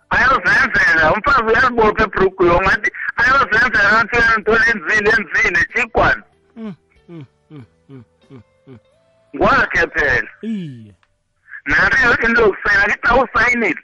[0.10, 6.24] Ayozenzela umfazi uyazibopha ebhrugu yo ngathi ayozenzela nathi uyantole enzile enzile jigwana
[9.36, 10.30] ngwakhe phela.
[10.42, 10.94] Iye.
[11.68, 13.82] Nayo into yokusayina kithi awusayinile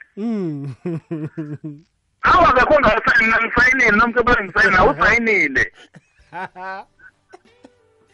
[2.22, 5.72] awa kakho ngasayini ngisayinile nomsebenzi ngisayini awusayinile.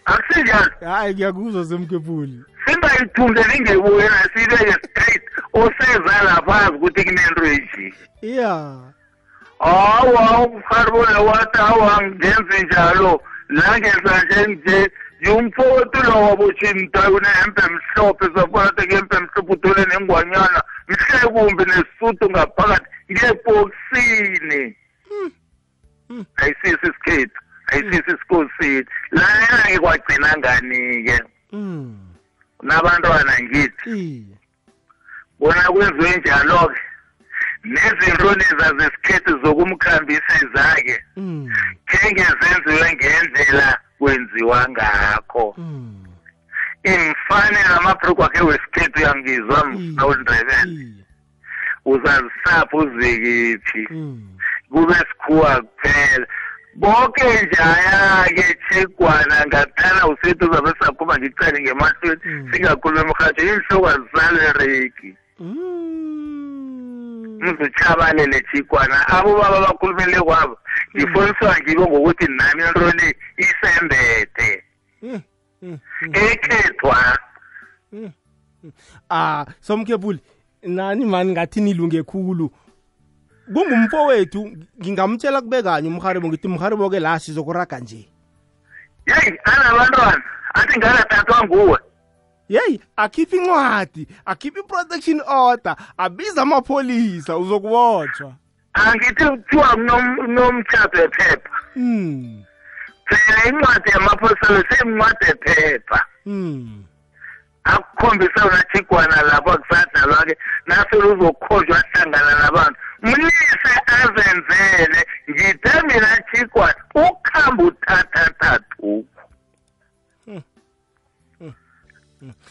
[0.05, 0.73] Akusinjalo.
[0.81, 7.95] Hayi ngiyakuzwa semkhepuli singayithundeli ngebuye nasibeke straight oseza laphazi ukuthi kunento enje.
[8.23, 8.79] Ya
[9.59, 13.23] hawa umharibole wathi awa ngenze njalo.
[13.49, 14.91] Langesanje nje
[15.21, 20.63] yumfowethu lo wabotshimta unehempe mhlophe safonate kuyempe mhlophe uthole nengwanyana.
[20.89, 24.77] Mhle kumbi nesisudu ngaphakathi ngebhokisini
[26.37, 28.87] ayisiso isikhethu ayisiso isikosini.
[29.11, 31.19] Lana ngikwagcina ngani-ke
[32.63, 34.27] nabantwana ngithi?
[35.41, 36.81] Bona kwenziwe njalo-ke
[37.65, 41.05] nezinto leza zesikhethu zokumkhambisa ezake.
[41.87, 45.55] Khenge zenziwe ngendlela kwenziwa ngakho.
[46.83, 50.87] Imfane namabhrugu akhe wesikhethu uyangizwa mnawundrebele
[51.85, 53.89] uzazisapha uzikiphi
[54.73, 56.27] kube sikhuwa kuphela.
[56.75, 62.21] Bonke njaya-ke chegwana ngathana usethu uzabe saphuma ngicale ngemahlweni
[62.51, 65.11] singakhuluma emrhatsho iinhloko azisalereki
[67.41, 70.59] mzitshabalele chigwana abo baba bakhulumele kwabo.
[70.97, 74.65] Ngifoniswa ngibo ngokuthi nami into le isembethe
[76.13, 77.19] ekhethwa.
[79.11, 80.21] Ah somkhepuli
[80.63, 82.51] nani mani ngathi nilunge khulu?
[83.55, 88.09] Kungumfowethu ngingamtshela kube kanye umharibo ngithi mharibo-ke la sizokuraga nje.
[89.07, 90.23] Yeyi anabantwana
[90.55, 91.79] athi ngangathathwa nguwe.
[92.51, 98.33] Yeyi akhiphe incwadi akhiphe i-protection order abiza amapholisa uzokubotshwa
[98.73, 102.45] angithi kuthiwa kunomtshato ephepha mm.
[103.09, 106.85] phela incwadi yamapholisa leseyincwadi ephepha mm.
[107.65, 112.79] akukhombisa wona chigwana lapho kusadlalwa-ke nasele uzokhojwa ahlangana nabantu.
[113.03, 119.05] Mlise azenzele ngithe mina chigwana ukuhamba uthathathathu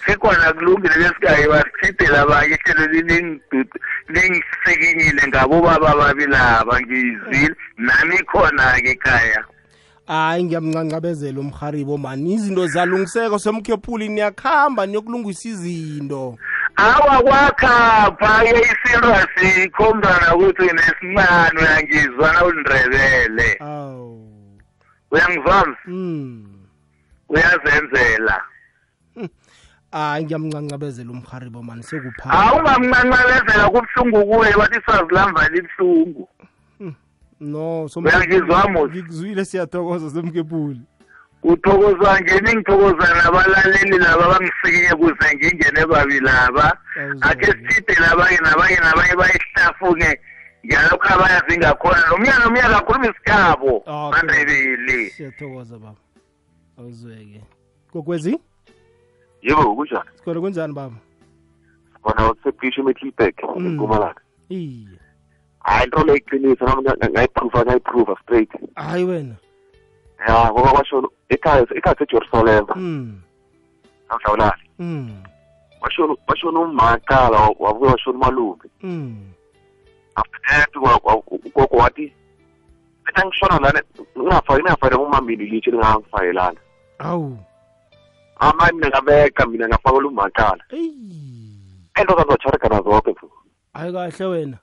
[0.06, 3.40] chigwana kulungile lesikaye basichidela abanye ihlelo
[4.10, 9.44] lingisikinyile ngabo baba babilaba ngiyizile nami khona-ke ekhaya.
[10.08, 16.38] Hayi ngiyamncancabezela umharibo mani izinto zalungiseko semkhephuli niyakuhamba niyokulungisa izinto.
[16.76, 23.50] Awa kwakhapha-ke isinto asikho mntwana ukuthi unesincane uyangizwa na ulindrebele
[25.12, 26.46] uyangizwa mm.
[27.30, 28.42] uyazenzela.
[29.92, 36.30] Hayi ngiyamncancabezela umharibo mani sekupha awungamncancabezela kubuhlungu kuye bathi sazilamba libuhlungu.
[37.40, 38.90] No Uyangizwa, Amos?
[38.92, 40.82] ngikuzwile siyathokoza semkepuli
[41.44, 46.78] uthokoza ngeni ngithokoza nabalaleli laba bangisikinye kuze ngingene babi laba.
[47.22, 50.20] Akhe sithide labanye nabanye nabanye bayihlafuke
[50.66, 55.96] ngalokho abayazi ngakhona nomnyaka nomnyaka akhuluma isigabo mandebeli siyathokoza baba.
[56.78, 57.42] Awuzweke.
[57.92, 58.40] Kokwezi
[59.42, 60.96] yebo kunjani sikhona kunjani baba?
[61.94, 63.66] Sikhona kusepisho emetlibek Mm.
[63.68, 64.22] empumalanga.
[64.50, 64.88] Iye.
[65.60, 68.50] Hayi into le iqiniso nami nga- ngayiprova ngayiprova straight.
[68.76, 69.36] Hayi wena.
[70.28, 72.66] Ya ngoba kwasho ekhaya ekhaya sejerusalem.
[72.76, 73.22] Mm.
[74.10, 75.24] namhlawulali mm.
[76.28, 78.58] washona umakala wabuye washona umalume
[80.16, 82.04] after that ugogo wathi
[83.08, 83.82] ethi angishona lana
[84.18, 86.58] ngingafaki ningafayela umamini litshe lingangifayelana
[87.00, 87.38] awu
[88.40, 90.64] amani mina ngabeka mina ngafakela umakala
[92.00, 93.30] ento zazotsharekana zonke tu
[93.74, 94.58] hayi kahle wena.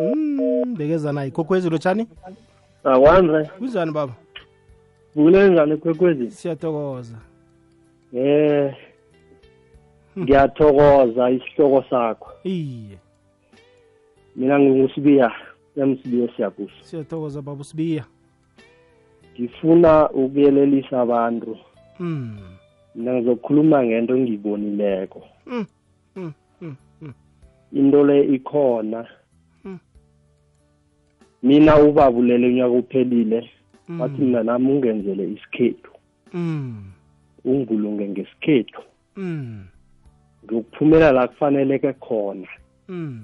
[0.00, 0.74] Mm.
[0.76, 2.06] bekezana yikhokhwezi lotshani
[2.84, 4.12] akwanze kunjani baba?
[5.14, 7.18] Vukule njani kwekwezi siyathokoza.
[8.14, 8.74] Eh
[10.18, 12.32] ngiyathokoza isihloko sakho.
[12.44, 12.98] Iye.
[14.36, 15.32] Mina ngingusibiya
[15.76, 18.04] emsibiya siyakuso siyathokoza baba usibiya.
[19.40, 21.58] Ngifuna ukuyelelisa abantu
[22.00, 22.38] mm.
[22.94, 25.66] mina ngizokhuluma ngento engiyibonileko Mm.
[26.16, 26.32] Mm.
[26.60, 26.76] Mm.
[27.02, 27.12] Mm.
[27.72, 29.06] into le ikhona
[29.64, 29.78] Mm.
[31.42, 33.50] mina ubabulele unyaka uphelile
[33.98, 35.90] wathi mina nami ungenzele isikhethu
[36.34, 36.84] Mm.
[37.44, 38.82] ungibulunge ngesikhethu
[39.16, 39.64] Mm.
[40.44, 42.48] ngiyokuphumela la kufaneleke khona
[42.88, 43.20] Mm.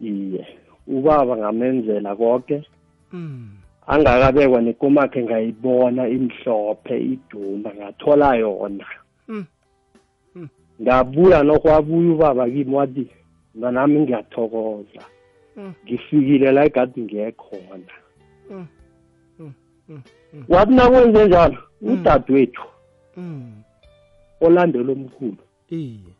[0.00, 0.46] iye
[0.86, 2.62] ubaba ngamenzela konke
[3.12, 3.48] Mm.
[3.92, 8.86] Angakabekwa nekomakhe ngayibona imhlophe iduna ngathola yona
[9.28, 9.46] Mm.
[10.82, 13.04] ngabuya nokwabuya ubaba kimi wathi
[13.54, 15.02] mntanami ngiyathokoza
[15.56, 15.72] Mm.
[15.84, 17.94] ngifikile la egadi ngiyekhona
[18.50, 18.66] Mm.
[19.38, 19.52] Mm.
[19.88, 20.02] Mm.
[20.34, 20.44] Mm.
[20.48, 22.62] wathi nakwenze njalo udadewethu
[23.16, 23.62] Mm.
[24.40, 25.36] olandela omkhulu
[25.70, 26.12] Iye.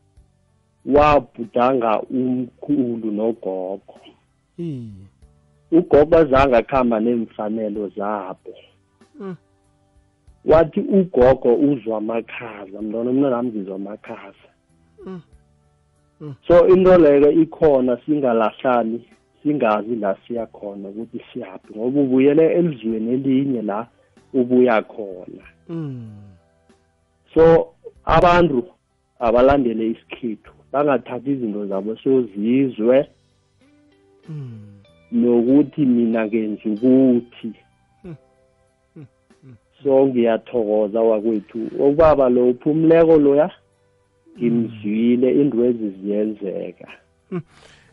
[0.94, 3.94] wabhudanga umkhulu nogogo
[4.58, 5.04] Iye.
[5.72, 8.54] Ugogo azange akuhamba neemfanelo zabo
[9.20, 9.36] Mm.
[10.44, 14.48] wathi ugogo uzwa amakhaza mntwana umntanami ngizwa amakhaza
[15.06, 15.20] Mm.
[16.20, 16.34] Mm.
[16.48, 19.04] so into leyo ikhona singalahlani
[19.42, 23.86] singazi la siya khona ukuthi siyaphi ngoba ubuyele elizweni elinye la
[24.34, 25.44] ubuya khona
[27.34, 28.62] so abantu
[29.18, 33.08] abalandele isikhethu bangathathi izinto zabo sozizwe.
[35.12, 37.52] Nokuthi mina ngenza ukuthi
[39.82, 41.58] so ngiyathokoza wakwethu.
[41.78, 43.50] Ubaba lo uphumuleko loya?
[44.38, 46.88] Ngimzwile indwezi ziyenzeka.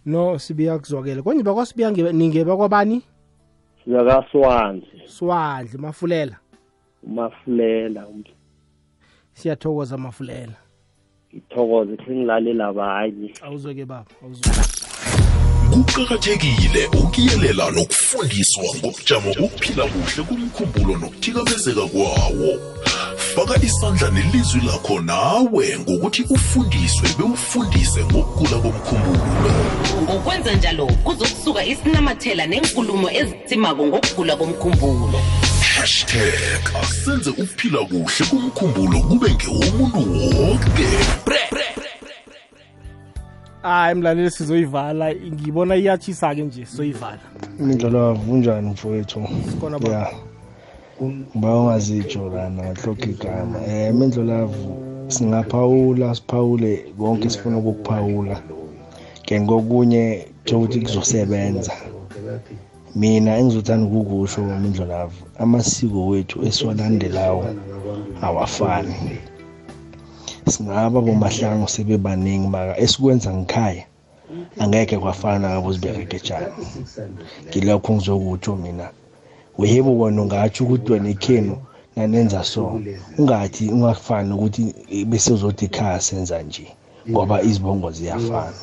[0.06, 1.22] No sibiya kuzwakele.
[1.22, 3.02] Konye bakwasibiya nge- ningeba kwabani
[3.84, 6.38] sizakaswanzi swandle mafulela.
[7.04, 8.08] Umafulela
[9.34, 10.56] siyathokoza mafulela.
[11.34, 13.34] Ngithokoze sengilalela abanye.
[13.42, 14.85] Awuzweke baba awuzwe.
[15.76, 22.50] Kuqakathekile ukuyelela nokufundiswa ngobujamo bokuphila kuhle kumkhumbulo nokuthikamezeka kwawo.
[23.36, 29.52] Faka isandla nelizwi lakho nawe ngokuthi ufundiswe bewufundise ngokugula komkhumbulo.
[30.04, 35.20] Ngokwenza njalo kuzokusuka isinamathela nenkulumo ezitsimako ngokugula komkhumbulo.
[35.76, 40.00] Hashtag asenze ukuphila kuhle kumkhumbulo kube ngewomuntu
[40.40, 40.88] wonke
[43.66, 45.16] hayi mlaleli sizoyivala.
[45.16, 47.20] Ngibona iyatshisa-ke nje sizoyivala.
[47.60, 49.28] Imidlalo kunjani mfowethu?
[49.50, 49.96] Sikhona baba.
[49.96, 50.08] ya.
[51.02, 53.60] Ngiba ungazitsho lana hloka igama.
[53.60, 58.42] Um imidlolavu singaphawula siphawule konke sifuna ukukuphawula.
[59.26, 61.74] Ke ngokunye ukuthi kuzosebenza.
[62.96, 67.56] Mina engizothanda ukukusho imidlolavu amasiko wethu esiwalandelayo
[68.22, 68.96] awafani.
[70.52, 73.86] Singaba bomahlangu sebebaningi maka esikwenza ngikhaya.
[74.60, 76.50] Angeke kwafana ngabo zibereketshana
[77.48, 78.88] ngilokho ngizokutsho mina.
[79.58, 81.56] Wehebo wena ungatsho ukuthi wena ekhenu
[81.96, 82.82] nanenza so
[83.18, 84.64] ungathi ungafani ukuthi
[85.10, 86.68] bese uzothi ekhaya senza nje
[87.10, 88.54] ngoba izibongo ziyafana.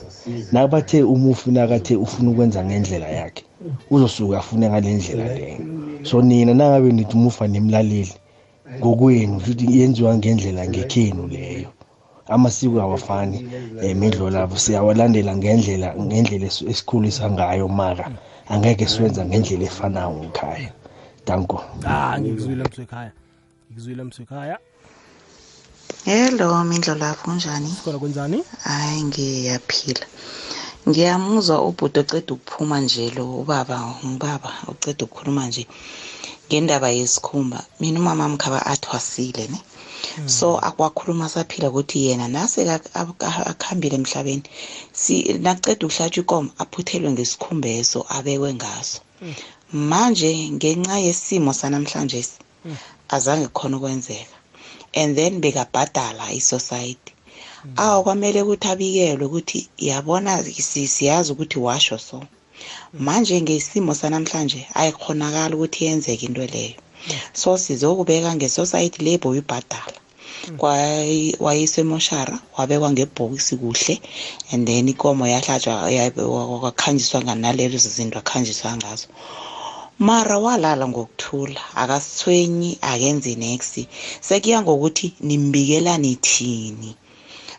[0.52, 3.44] Nabathe umufi nakathe ufuna ukwenza ngendlela yakhe
[3.90, 5.58] uzosuka afune ngale ndlela leyo.
[6.02, 8.14] So nina nangabe nithi umufa nemlaleli
[8.78, 11.68] ngokwenu futhi yenziwa ngendlela ngekhenu leyo.
[12.28, 13.38] Amasiko awafani
[13.82, 18.10] um midlolavo siyawalandela ngendlela ngendlela es- esikhulisa ngayo mara.
[18.48, 20.72] Angeke siwenza ngendlela efanayo ngekhaya.
[21.26, 21.64] Danko.
[21.84, 23.12] Ah ngikuzwile mswekhaya
[23.70, 24.58] ngikuzwile mswekhaya
[26.04, 28.44] hello mindlolavo kunjani sikhona kwenzani?
[28.64, 30.06] Hayi ngiyaphila.
[30.88, 35.66] Ngiyamuzwa ubhuti oceda ukuphuma nje lo ubaba ngubaba oceda ukukhuluma nje.
[36.48, 39.58] Ngendaba yesikhumba mina umama mkhaba athwasile ne.
[40.26, 44.42] So akwakhuluma saphila ukuthi yena nase akuhambile emhlabeni
[44.92, 45.14] si
[45.44, 48.98] nakuceda ukuhlatshwa ikomo aphuthelwe ngesikhumbeso abekwe ngaso.
[49.72, 52.20] Manje ngenxa yesimo sanamhlanje
[53.08, 54.36] azange khona ukwenzeka.
[54.94, 57.12] And then bekabhadala isociety.
[57.76, 62.18] Awa kwamele ukuthi abikelwe ukuthi yabona si- siyazi ukuthi washo so.
[63.06, 66.74] Manje ngesimo sanamhlanje ayikhonakala ukuthi yenzeke into leyo.
[67.32, 69.98] So sizokubeka ngesociety le boyibhadala
[70.58, 74.00] Kwayi- wayiswa emoshara wabekwa ngebhokisi kuhle
[74.52, 79.06] and then ikomo yahlatshwa ya- kwakhanjiswa nganalezo zinto akhanjiswa ngazo.
[79.98, 83.86] Mara walala ngokuthula akasithwenyi akenzi next
[84.20, 86.96] sekuya ngokuthi nimbikelani thini?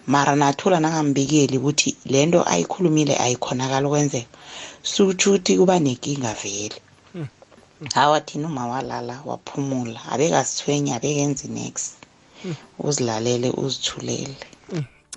[0.08, 4.28] Mara nathula nangambikeli ukuthi lento ayikhulumile ayikhonakala ukwenzeka
[4.84, 6.80] sutsho ukuthi kuba nenkinga vele.
[7.93, 11.93] Hawa thina uma walala waphumula abekasithwenyi abekenzi next
[12.80, 14.36] uzilalele uzithulele.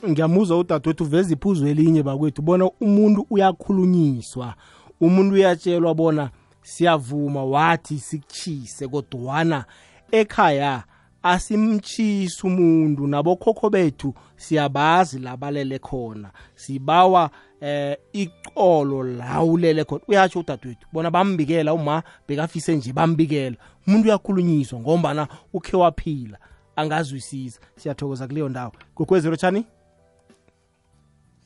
[0.09, 4.55] Ngiyamuzwa udadewethu veza iphuzo elinye bakwethu bona umuntu uyakhulunyiswa.
[5.01, 6.30] Umuntu uyatshelwa bona
[6.62, 9.64] siyavuma wathi sikuchise kodwana
[10.11, 10.84] ekhaya
[11.27, 16.31] asimtshisi umuntu nabokhokho bethu siyabazi labalele khona.
[16.55, 20.05] Sibawa eh icolo lawulele khona.
[20.09, 23.57] Uyatsho udadewethu bona bambikela uma bekafise nje bambikela.
[23.87, 26.39] Umuntu uyakhulunyiswa ngombana ukhe waphila
[26.77, 28.72] angazwisisa siyathokoza kuleyo ndawo.
[28.97, 29.66] Gogwezi rotshani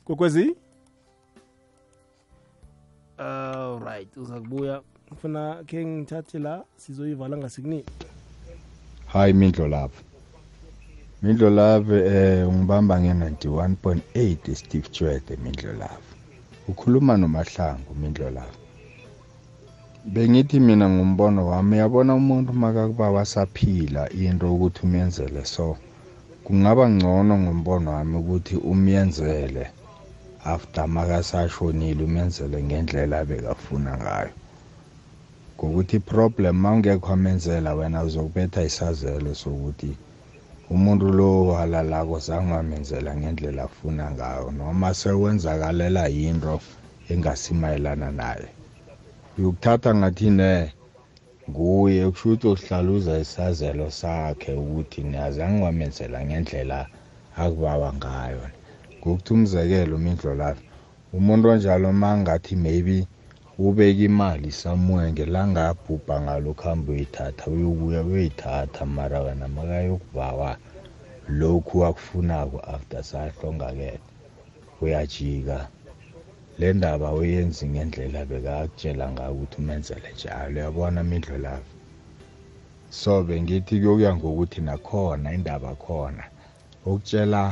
[0.06, 0.56] gogwezi
[3.18, 7.84] alright uza kubuya ngifuna khe ngithathe la sizoyivala ngasekunini
[9.12, 10.02] hayi mindlo lapha
[11.22, 16.12] mindlo lapha eh ungibamba nge-91.8 steve chwede mindlo lapha
[16.68, 18.58] ukhuluma nomahlangu mindlo lapha
[20.04, 25.76] bengithi mina ngumbono wami yabona umuntu makakuba wasaphila into ukuthi umyenzele so
[26.44, 29.64] kungaba ngcono ngombono wami ukuthi umyenzele
[30.44, 34.32] after makasashonile umenzele ngendlela bekafuna ngayo.
[35.62, 39.92] Ngokuthi problem mawungekho amenzela wena uzokubetha isazelo sokuthi
[40.74, 46.56] umuntu lo walalako zange wamenzela ngendlela afuna ngayo noma sekwenzakalela yinto
[47.12, 48.48] engasimayelana naye.
[49.36, 50.52] Uyokuthatha ngathi ne
[51.50, 56.78] nguye kusho ukuthi uhlaluza isazelo sakhe ukuthi azange wamenzela ngendlela
[57.42, 58.44] akubawa ngayo.
[58.98, 60.62] Ngokuthi umzekelo mindlo lapha
[61.12, 62.98] umuntu onjalo ma ngathi maybe
[63.66, 70.50] ubeka imali samuye ngelanga abhubha ngalo kuhambe uyithatha uyobuya uyoyithatha mara wena makayokubawa
[71.38, 74.00] lokhu akufunako after sahlongakele
[74.82, 75.68] uyajika.
[76.58, 80.54] Le ndaba uyenzi ngendlela bekakutshela ngayo ukuthi umenzele njalo.
[80.60, 81.72] Uyabona mindlo lapha
[82.90, 86.24] so bengithi kuyokuya ngokuthi nakhona indaba khona.
[86.86, 87.42] Ukutshela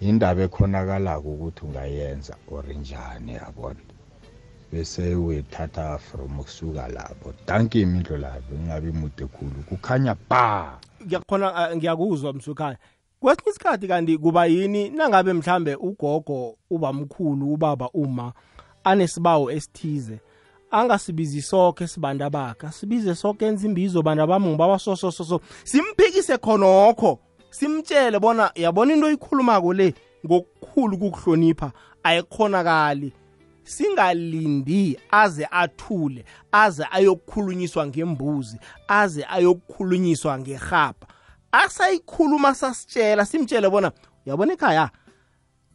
[0.00, 3.91] indaba ekhonakalako ukuthi ungayenza or njani yabona
[4.72, 7.34] bese uyithatha from ukusuka lapho.
[7.46, 9.62] Danki imindlo lapho ingabi mude khulu.
[9.68, 10.78] Kukhanya ba.
[11.06, 12.76] Ngiyakhona uh, ngiyakuzwa msukhaya
[13.20, 14.90] kwesinye isikhathi kanti kuba yini?
[14.90, 18.32] Nangabe mhlambe ugogo ubamkhulu ubaba uma
[18.84, 20.20] anesibawo esithize
[20.70, 27.18] angasibizi sonke sibantu bakhe sibize sonke enza imbizo bantu bami ngibawa sosososo simphikise khonokho
[27.50, 29.94] simtshele bona yabona into oyikhulumako le
[30.26, 33.12] ngokukhulu kukuhlonipha ayikhonakali.
[33.64, 38.58] Singalindi aze athule aze ayokukhulunyiswa ngembuzi
[38.88, 41.06] aze ayokukhulunyiswa ngerhaba
[41.52, 43.92] asayikhuluma sasitshela simtshele bona
[44.26, 44.90] uyabona ekhaya?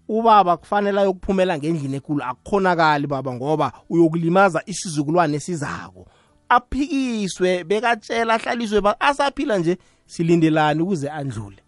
[0.10, 6.08] Ubaba kufanele ayokuphumela ngendlini ekulu akukhonakali baba ngoba uyokulimaza isizukulwane esizako.
[6.50, 11.62] Aphikiswe bekatshela ahlaliswe asaphila nje silindelani ukuze andlule?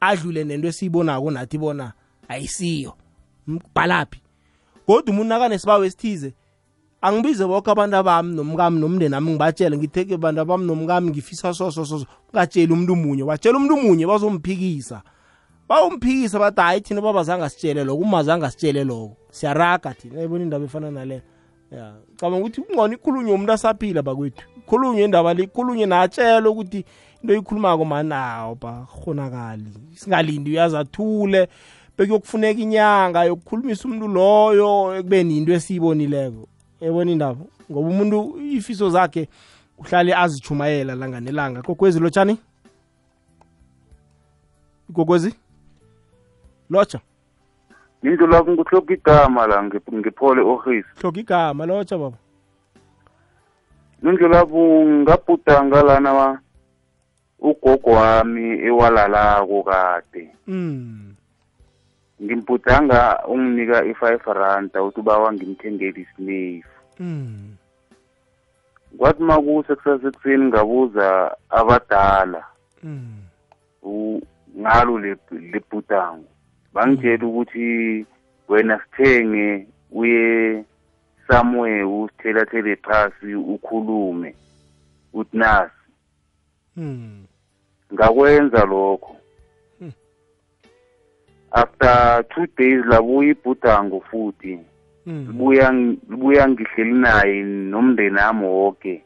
[0.00, 1.92] Adlule nento esiyibonako nathi bona
[2.28, 2.94] ayisiyo.
[3.74, 4.21] Bhalaphi
[4.92, 6.34] kodwa umuntu nakanesibawo esithize
[7.02, 12.06] angibize boke abantu abami nomkami nomndeni ami ngibatshele ngitheke bantu abami nomkami ngifisa soso soso
[12.32, 15.02] ungatsheli umuntu munye watshela umuntu munye bazomphikisa.
[15.68, 20.44] Bawumphikisa bathi hayi thina baba zange asitshele loko uma zange asitshele loko siyaraga thina ayibona
[20.44, 21.22] indaba efana naleyo
[21.70, 24.44] ya cabanga ukuthi kungcono ikhulunywe umuntu asaphila bakwethu.
[24.58, 26.84] Ikhulunywe indaba le ikhulunywe natshela ukuthi
[27.22, 31.48] into oyikhulumako mani awo bakhonakali singalindi uyazi athule.
[32.02, 36.48] Bekuyokufuneka inyanga yokukhulumisa umuntu loyo ekubeni into esiyibonileko.
[36.80, 37.44] Ebona indaba?
[37.70, 39.28] Ngoba umuntu ifiso zakhe
[39.78, 41.62] uhlale azichumayela langa nelanga.
[41.62, 42.38] Kokwezi lotshani
[44.92, 45.34] kokwezi
[46.70, 47.00] lotsha
[48.02, 52.16] into lakho ngihloka igama la ngiphole ohisi hloka igama lotsha baba.
[54.02, 56.40] Nindlu lapho ngabhudanga lana
[57.38, 60.28] ugogo wami ewalalako kade.
[60.46, 61.11] Mm
[62.22, 66.68] ngimbhudanga unginika i-five randa ukuthi ubawa ngimthengele isinefu
[67.00, 67.56] mm
[68.98, 72.44] kwathi makuse kusasekuseni ngabuza abadala
[72.82, 73.22] mm
[74.58, 74.98] ngalo
[75.52, 76.28] lebhudango
[76.74, 78.06] bangitshela ukuthi
[78.48, 80.64] wena sithenge uye
[81.26, 84.34] somewhere usithelathele phasi ukhulume
[85.12, 85.82] uthi nasi.
[86.76, 87.24] Mm
[87.94, 89.12] ngakwenza lokho.
[89.12, 89.21] Hmm.
[91.54, 94.58] After two days labuya ibhudango futhi
[95.06, 95.72] mm libuya
[96.10, 99.04] libuya ngihleli naye nomndeni ami woke.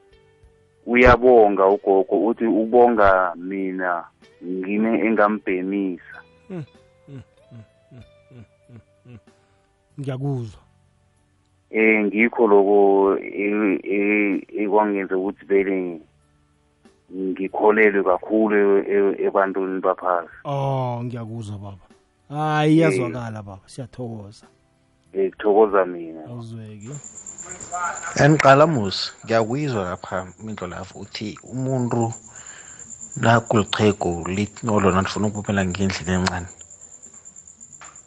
[0.87, 4.05] Uyabonga ugogo uthi ubonga mina
[4.45, 6.23] ngine engambhemisa.
[10.01, 10.61] Ngiyakuzwa.
[11.71, 16.01] Eh ngikho lokho e- e- ekwangenza ukuthi vele
[17.15, 20.31] ngikholelwe kakhulu e- ebantwini baphasi.
[20.45, 21.86] Oh ngiyakuzwa baba.
[22.29, 23.63] Hayi iyazwakala baba.
[23.67, 24.47] Siyathokoza.
[25.13, 26.21] Kuthokoza mina.
[26.29, 26.91] Awuzweki.
[28.23, 32.13] Enqalamusi ngiyakuyizwa lapha mindlo lapho uthi umuntu
[33.17, 34.11] nakulichego
[34.67, 36.49] lolona lifuna ukuphuphela ngendlela encane.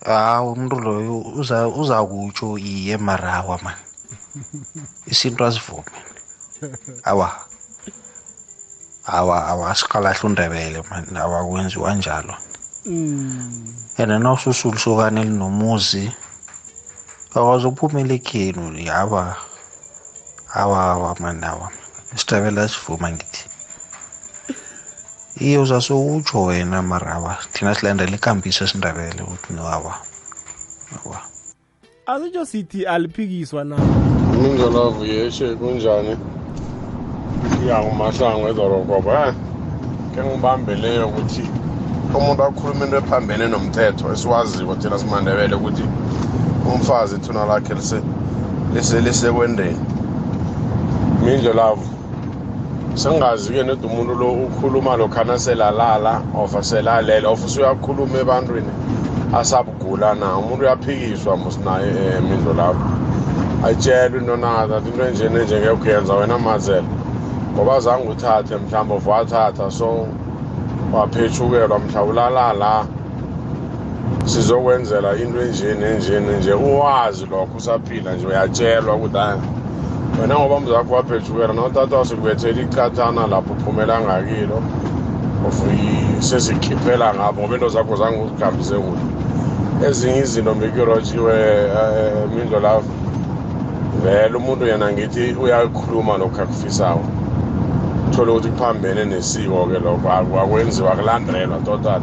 [0.05, 3.77] Hawu umuntu loyo uza uza kutsho iye marawa man.
[5.11, 5.91] Isinto asivumi
[7.09, 7.29] awa
[9.05, 11.05] awa awa asikalahla undebele man.
[11.17, 12.35] Awakwenziwa njalo.
[12.85, 16.11] And nawususulisokane elinomuzi
[17.35, 19.35] akwazi ukuphumela ekhenu yawa
[20.53, 21.67] awa awa man awa
[22.15, 23.43] isindebele asivuma ngithi
[25.39, 29.93] iye uzasowutsho wena marawa thina silandela ikambiso esindebele ukuthi no awa
[30.95, 31.19] awa
[32.05, 33.77] asitsho sithi aliphikiswa na
[34.39, 36.17] Mindlolavu yeshe kunjani?
[37.59, 39.27] Siyakumahlangu edorogoba.
[39.27, 39.33] Eh?
[40.15, 41.58] Ke ngibambeleyo ukuthi
[42.17, 45.83] umuntu akhuluma into ephambene nomthetho esiwaziko thina simandebele ukuthi
[46.73, 48.01] umfazi ithuna lakhe lise
[48.73, 49.79] lise lisekwendeni.
[51.23, 51.85] Mindlolavu
[52.95, 58.71] sengazi-ke nedi umuntu lo ukhuluma lokhana selalala of selalela of usuyakhuluma ebantwini
[59.33, 60.37] asabugula na?
[60.37, 62.83] Umuntu uyaphikiswa musinaye um mindlolavu
[63.65, 66.87] ayitshelwe into nazo athi into enjeni enjengeke kuyenza wena mazela.
[67.53, 70.07] Ngoba zange uthathe mhlawumbe of wathatha so
[70.93, 72.85] waphethukelwa mhlawumbe ulala la
[74.25, 79.39] sizokwenzela into enjeni enjeni nje uwazi lokho usaphila nje uyatshelwa ukuthi hayi
[80.21, 84.61] wena ngoba mzakho waphethukela nawuthatha wasikubethela ichathana lapho uphumela ngakilo
[85.47, 85.63] of
[86.19, 89.87] sesikhiphela ngapho ngoba into zakho zange uzihambise kuhle.
[89.87, 91.35] Ezinye izinto mbikirotshiwe
[92.35, 92.83] mindlo lapho
[94.03, 97.18] vele umuntu yena ngithi uyakhuluma lokhu akufisayo.
[98.19, 100.09] Uthole ukuthi kuphambene nesiko-ke lokho.
[100.11, 102.01] Akwenziwa kulandelwa total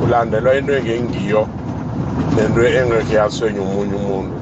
[0.00, 1.48] kulandelwa into engengiyo
[2.36, 4.36] nento engekhe yathwenya omunye umuntu.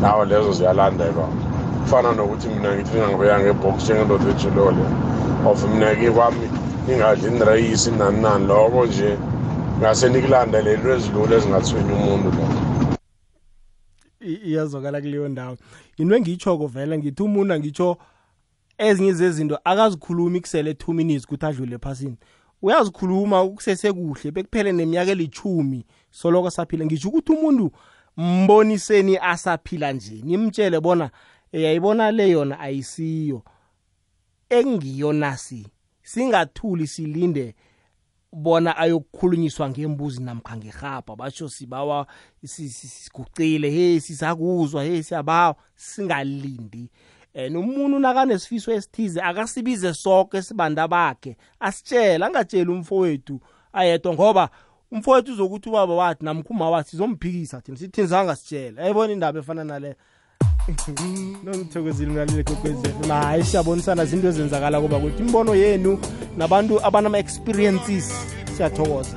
[0.00, 1.28] Nawo lezo ziyalandelwa.
[1.82, 4.84] Kufana nokuthi mina ngithi ngingangibeka ngebhox njengendoda ejulole
[5.46, 6.48] of mina-ke kwami
[6.88, 9.18] ingadli inireyisi nani nani loko nje.
[9.78, 12.88] Ngase nikulandele into ezilula ezingathwenya umuntu lokho.
[14.20, 15.56] Iyazwakala kuleyo ndawo.
[15.96, 17.96] Into engiyitshoko vele ngithi umuntu angitsho
[18.78, 22.16] ezinye zezinto akazikhulumi kusele two minutes ukuthi adlule ephasini.
[22.62, 26.84] Uyazikhuluma kusesekuhle bekuphele neminyaka elithumi soloko saphila.
[26.86, 27.70] Ngisho ukuthi umuntu
[28.16, 31.10] mboniseni asaphila nje nimtshele bona
[31.52, 33.42] yayibona le yona ayisiyo
[34.50, 35.66] engiyo nasi
[36.02, 37.54] singathuli silinde
[38.32, 41.16] bona ayokukhulunyiswa ngembuzi namkha ngerhabha.
[41.16, 42.06] Basho sibawa
[42.44, 45.56] si- si- sigucile hey sisakuzwa hey siyabawa.
[45.74, 46.90] Singalindi.
[47.34, 53.40] And umuntu nakanesifiso esithize akasibize sonke sibanda bakhe asitshele angatsheli umfowethu
[53.72, 54.50] ayedwa ngoba
[54.92, 59.96] umfowethu uzokuthi ubaba wathi namkhuma wathi sizomphikisa thina sithi nizange sitshele ayibona indaba efana nale?
[61.44, 65.98] Nongithokozile mlalile kokwezelo hayi siyabonisana zinto ezenzakala kuba kuthi imbono yenu
[66.36, 68.12] nabantu abanama-experiences
[68.56, 69.16] siyathokoza.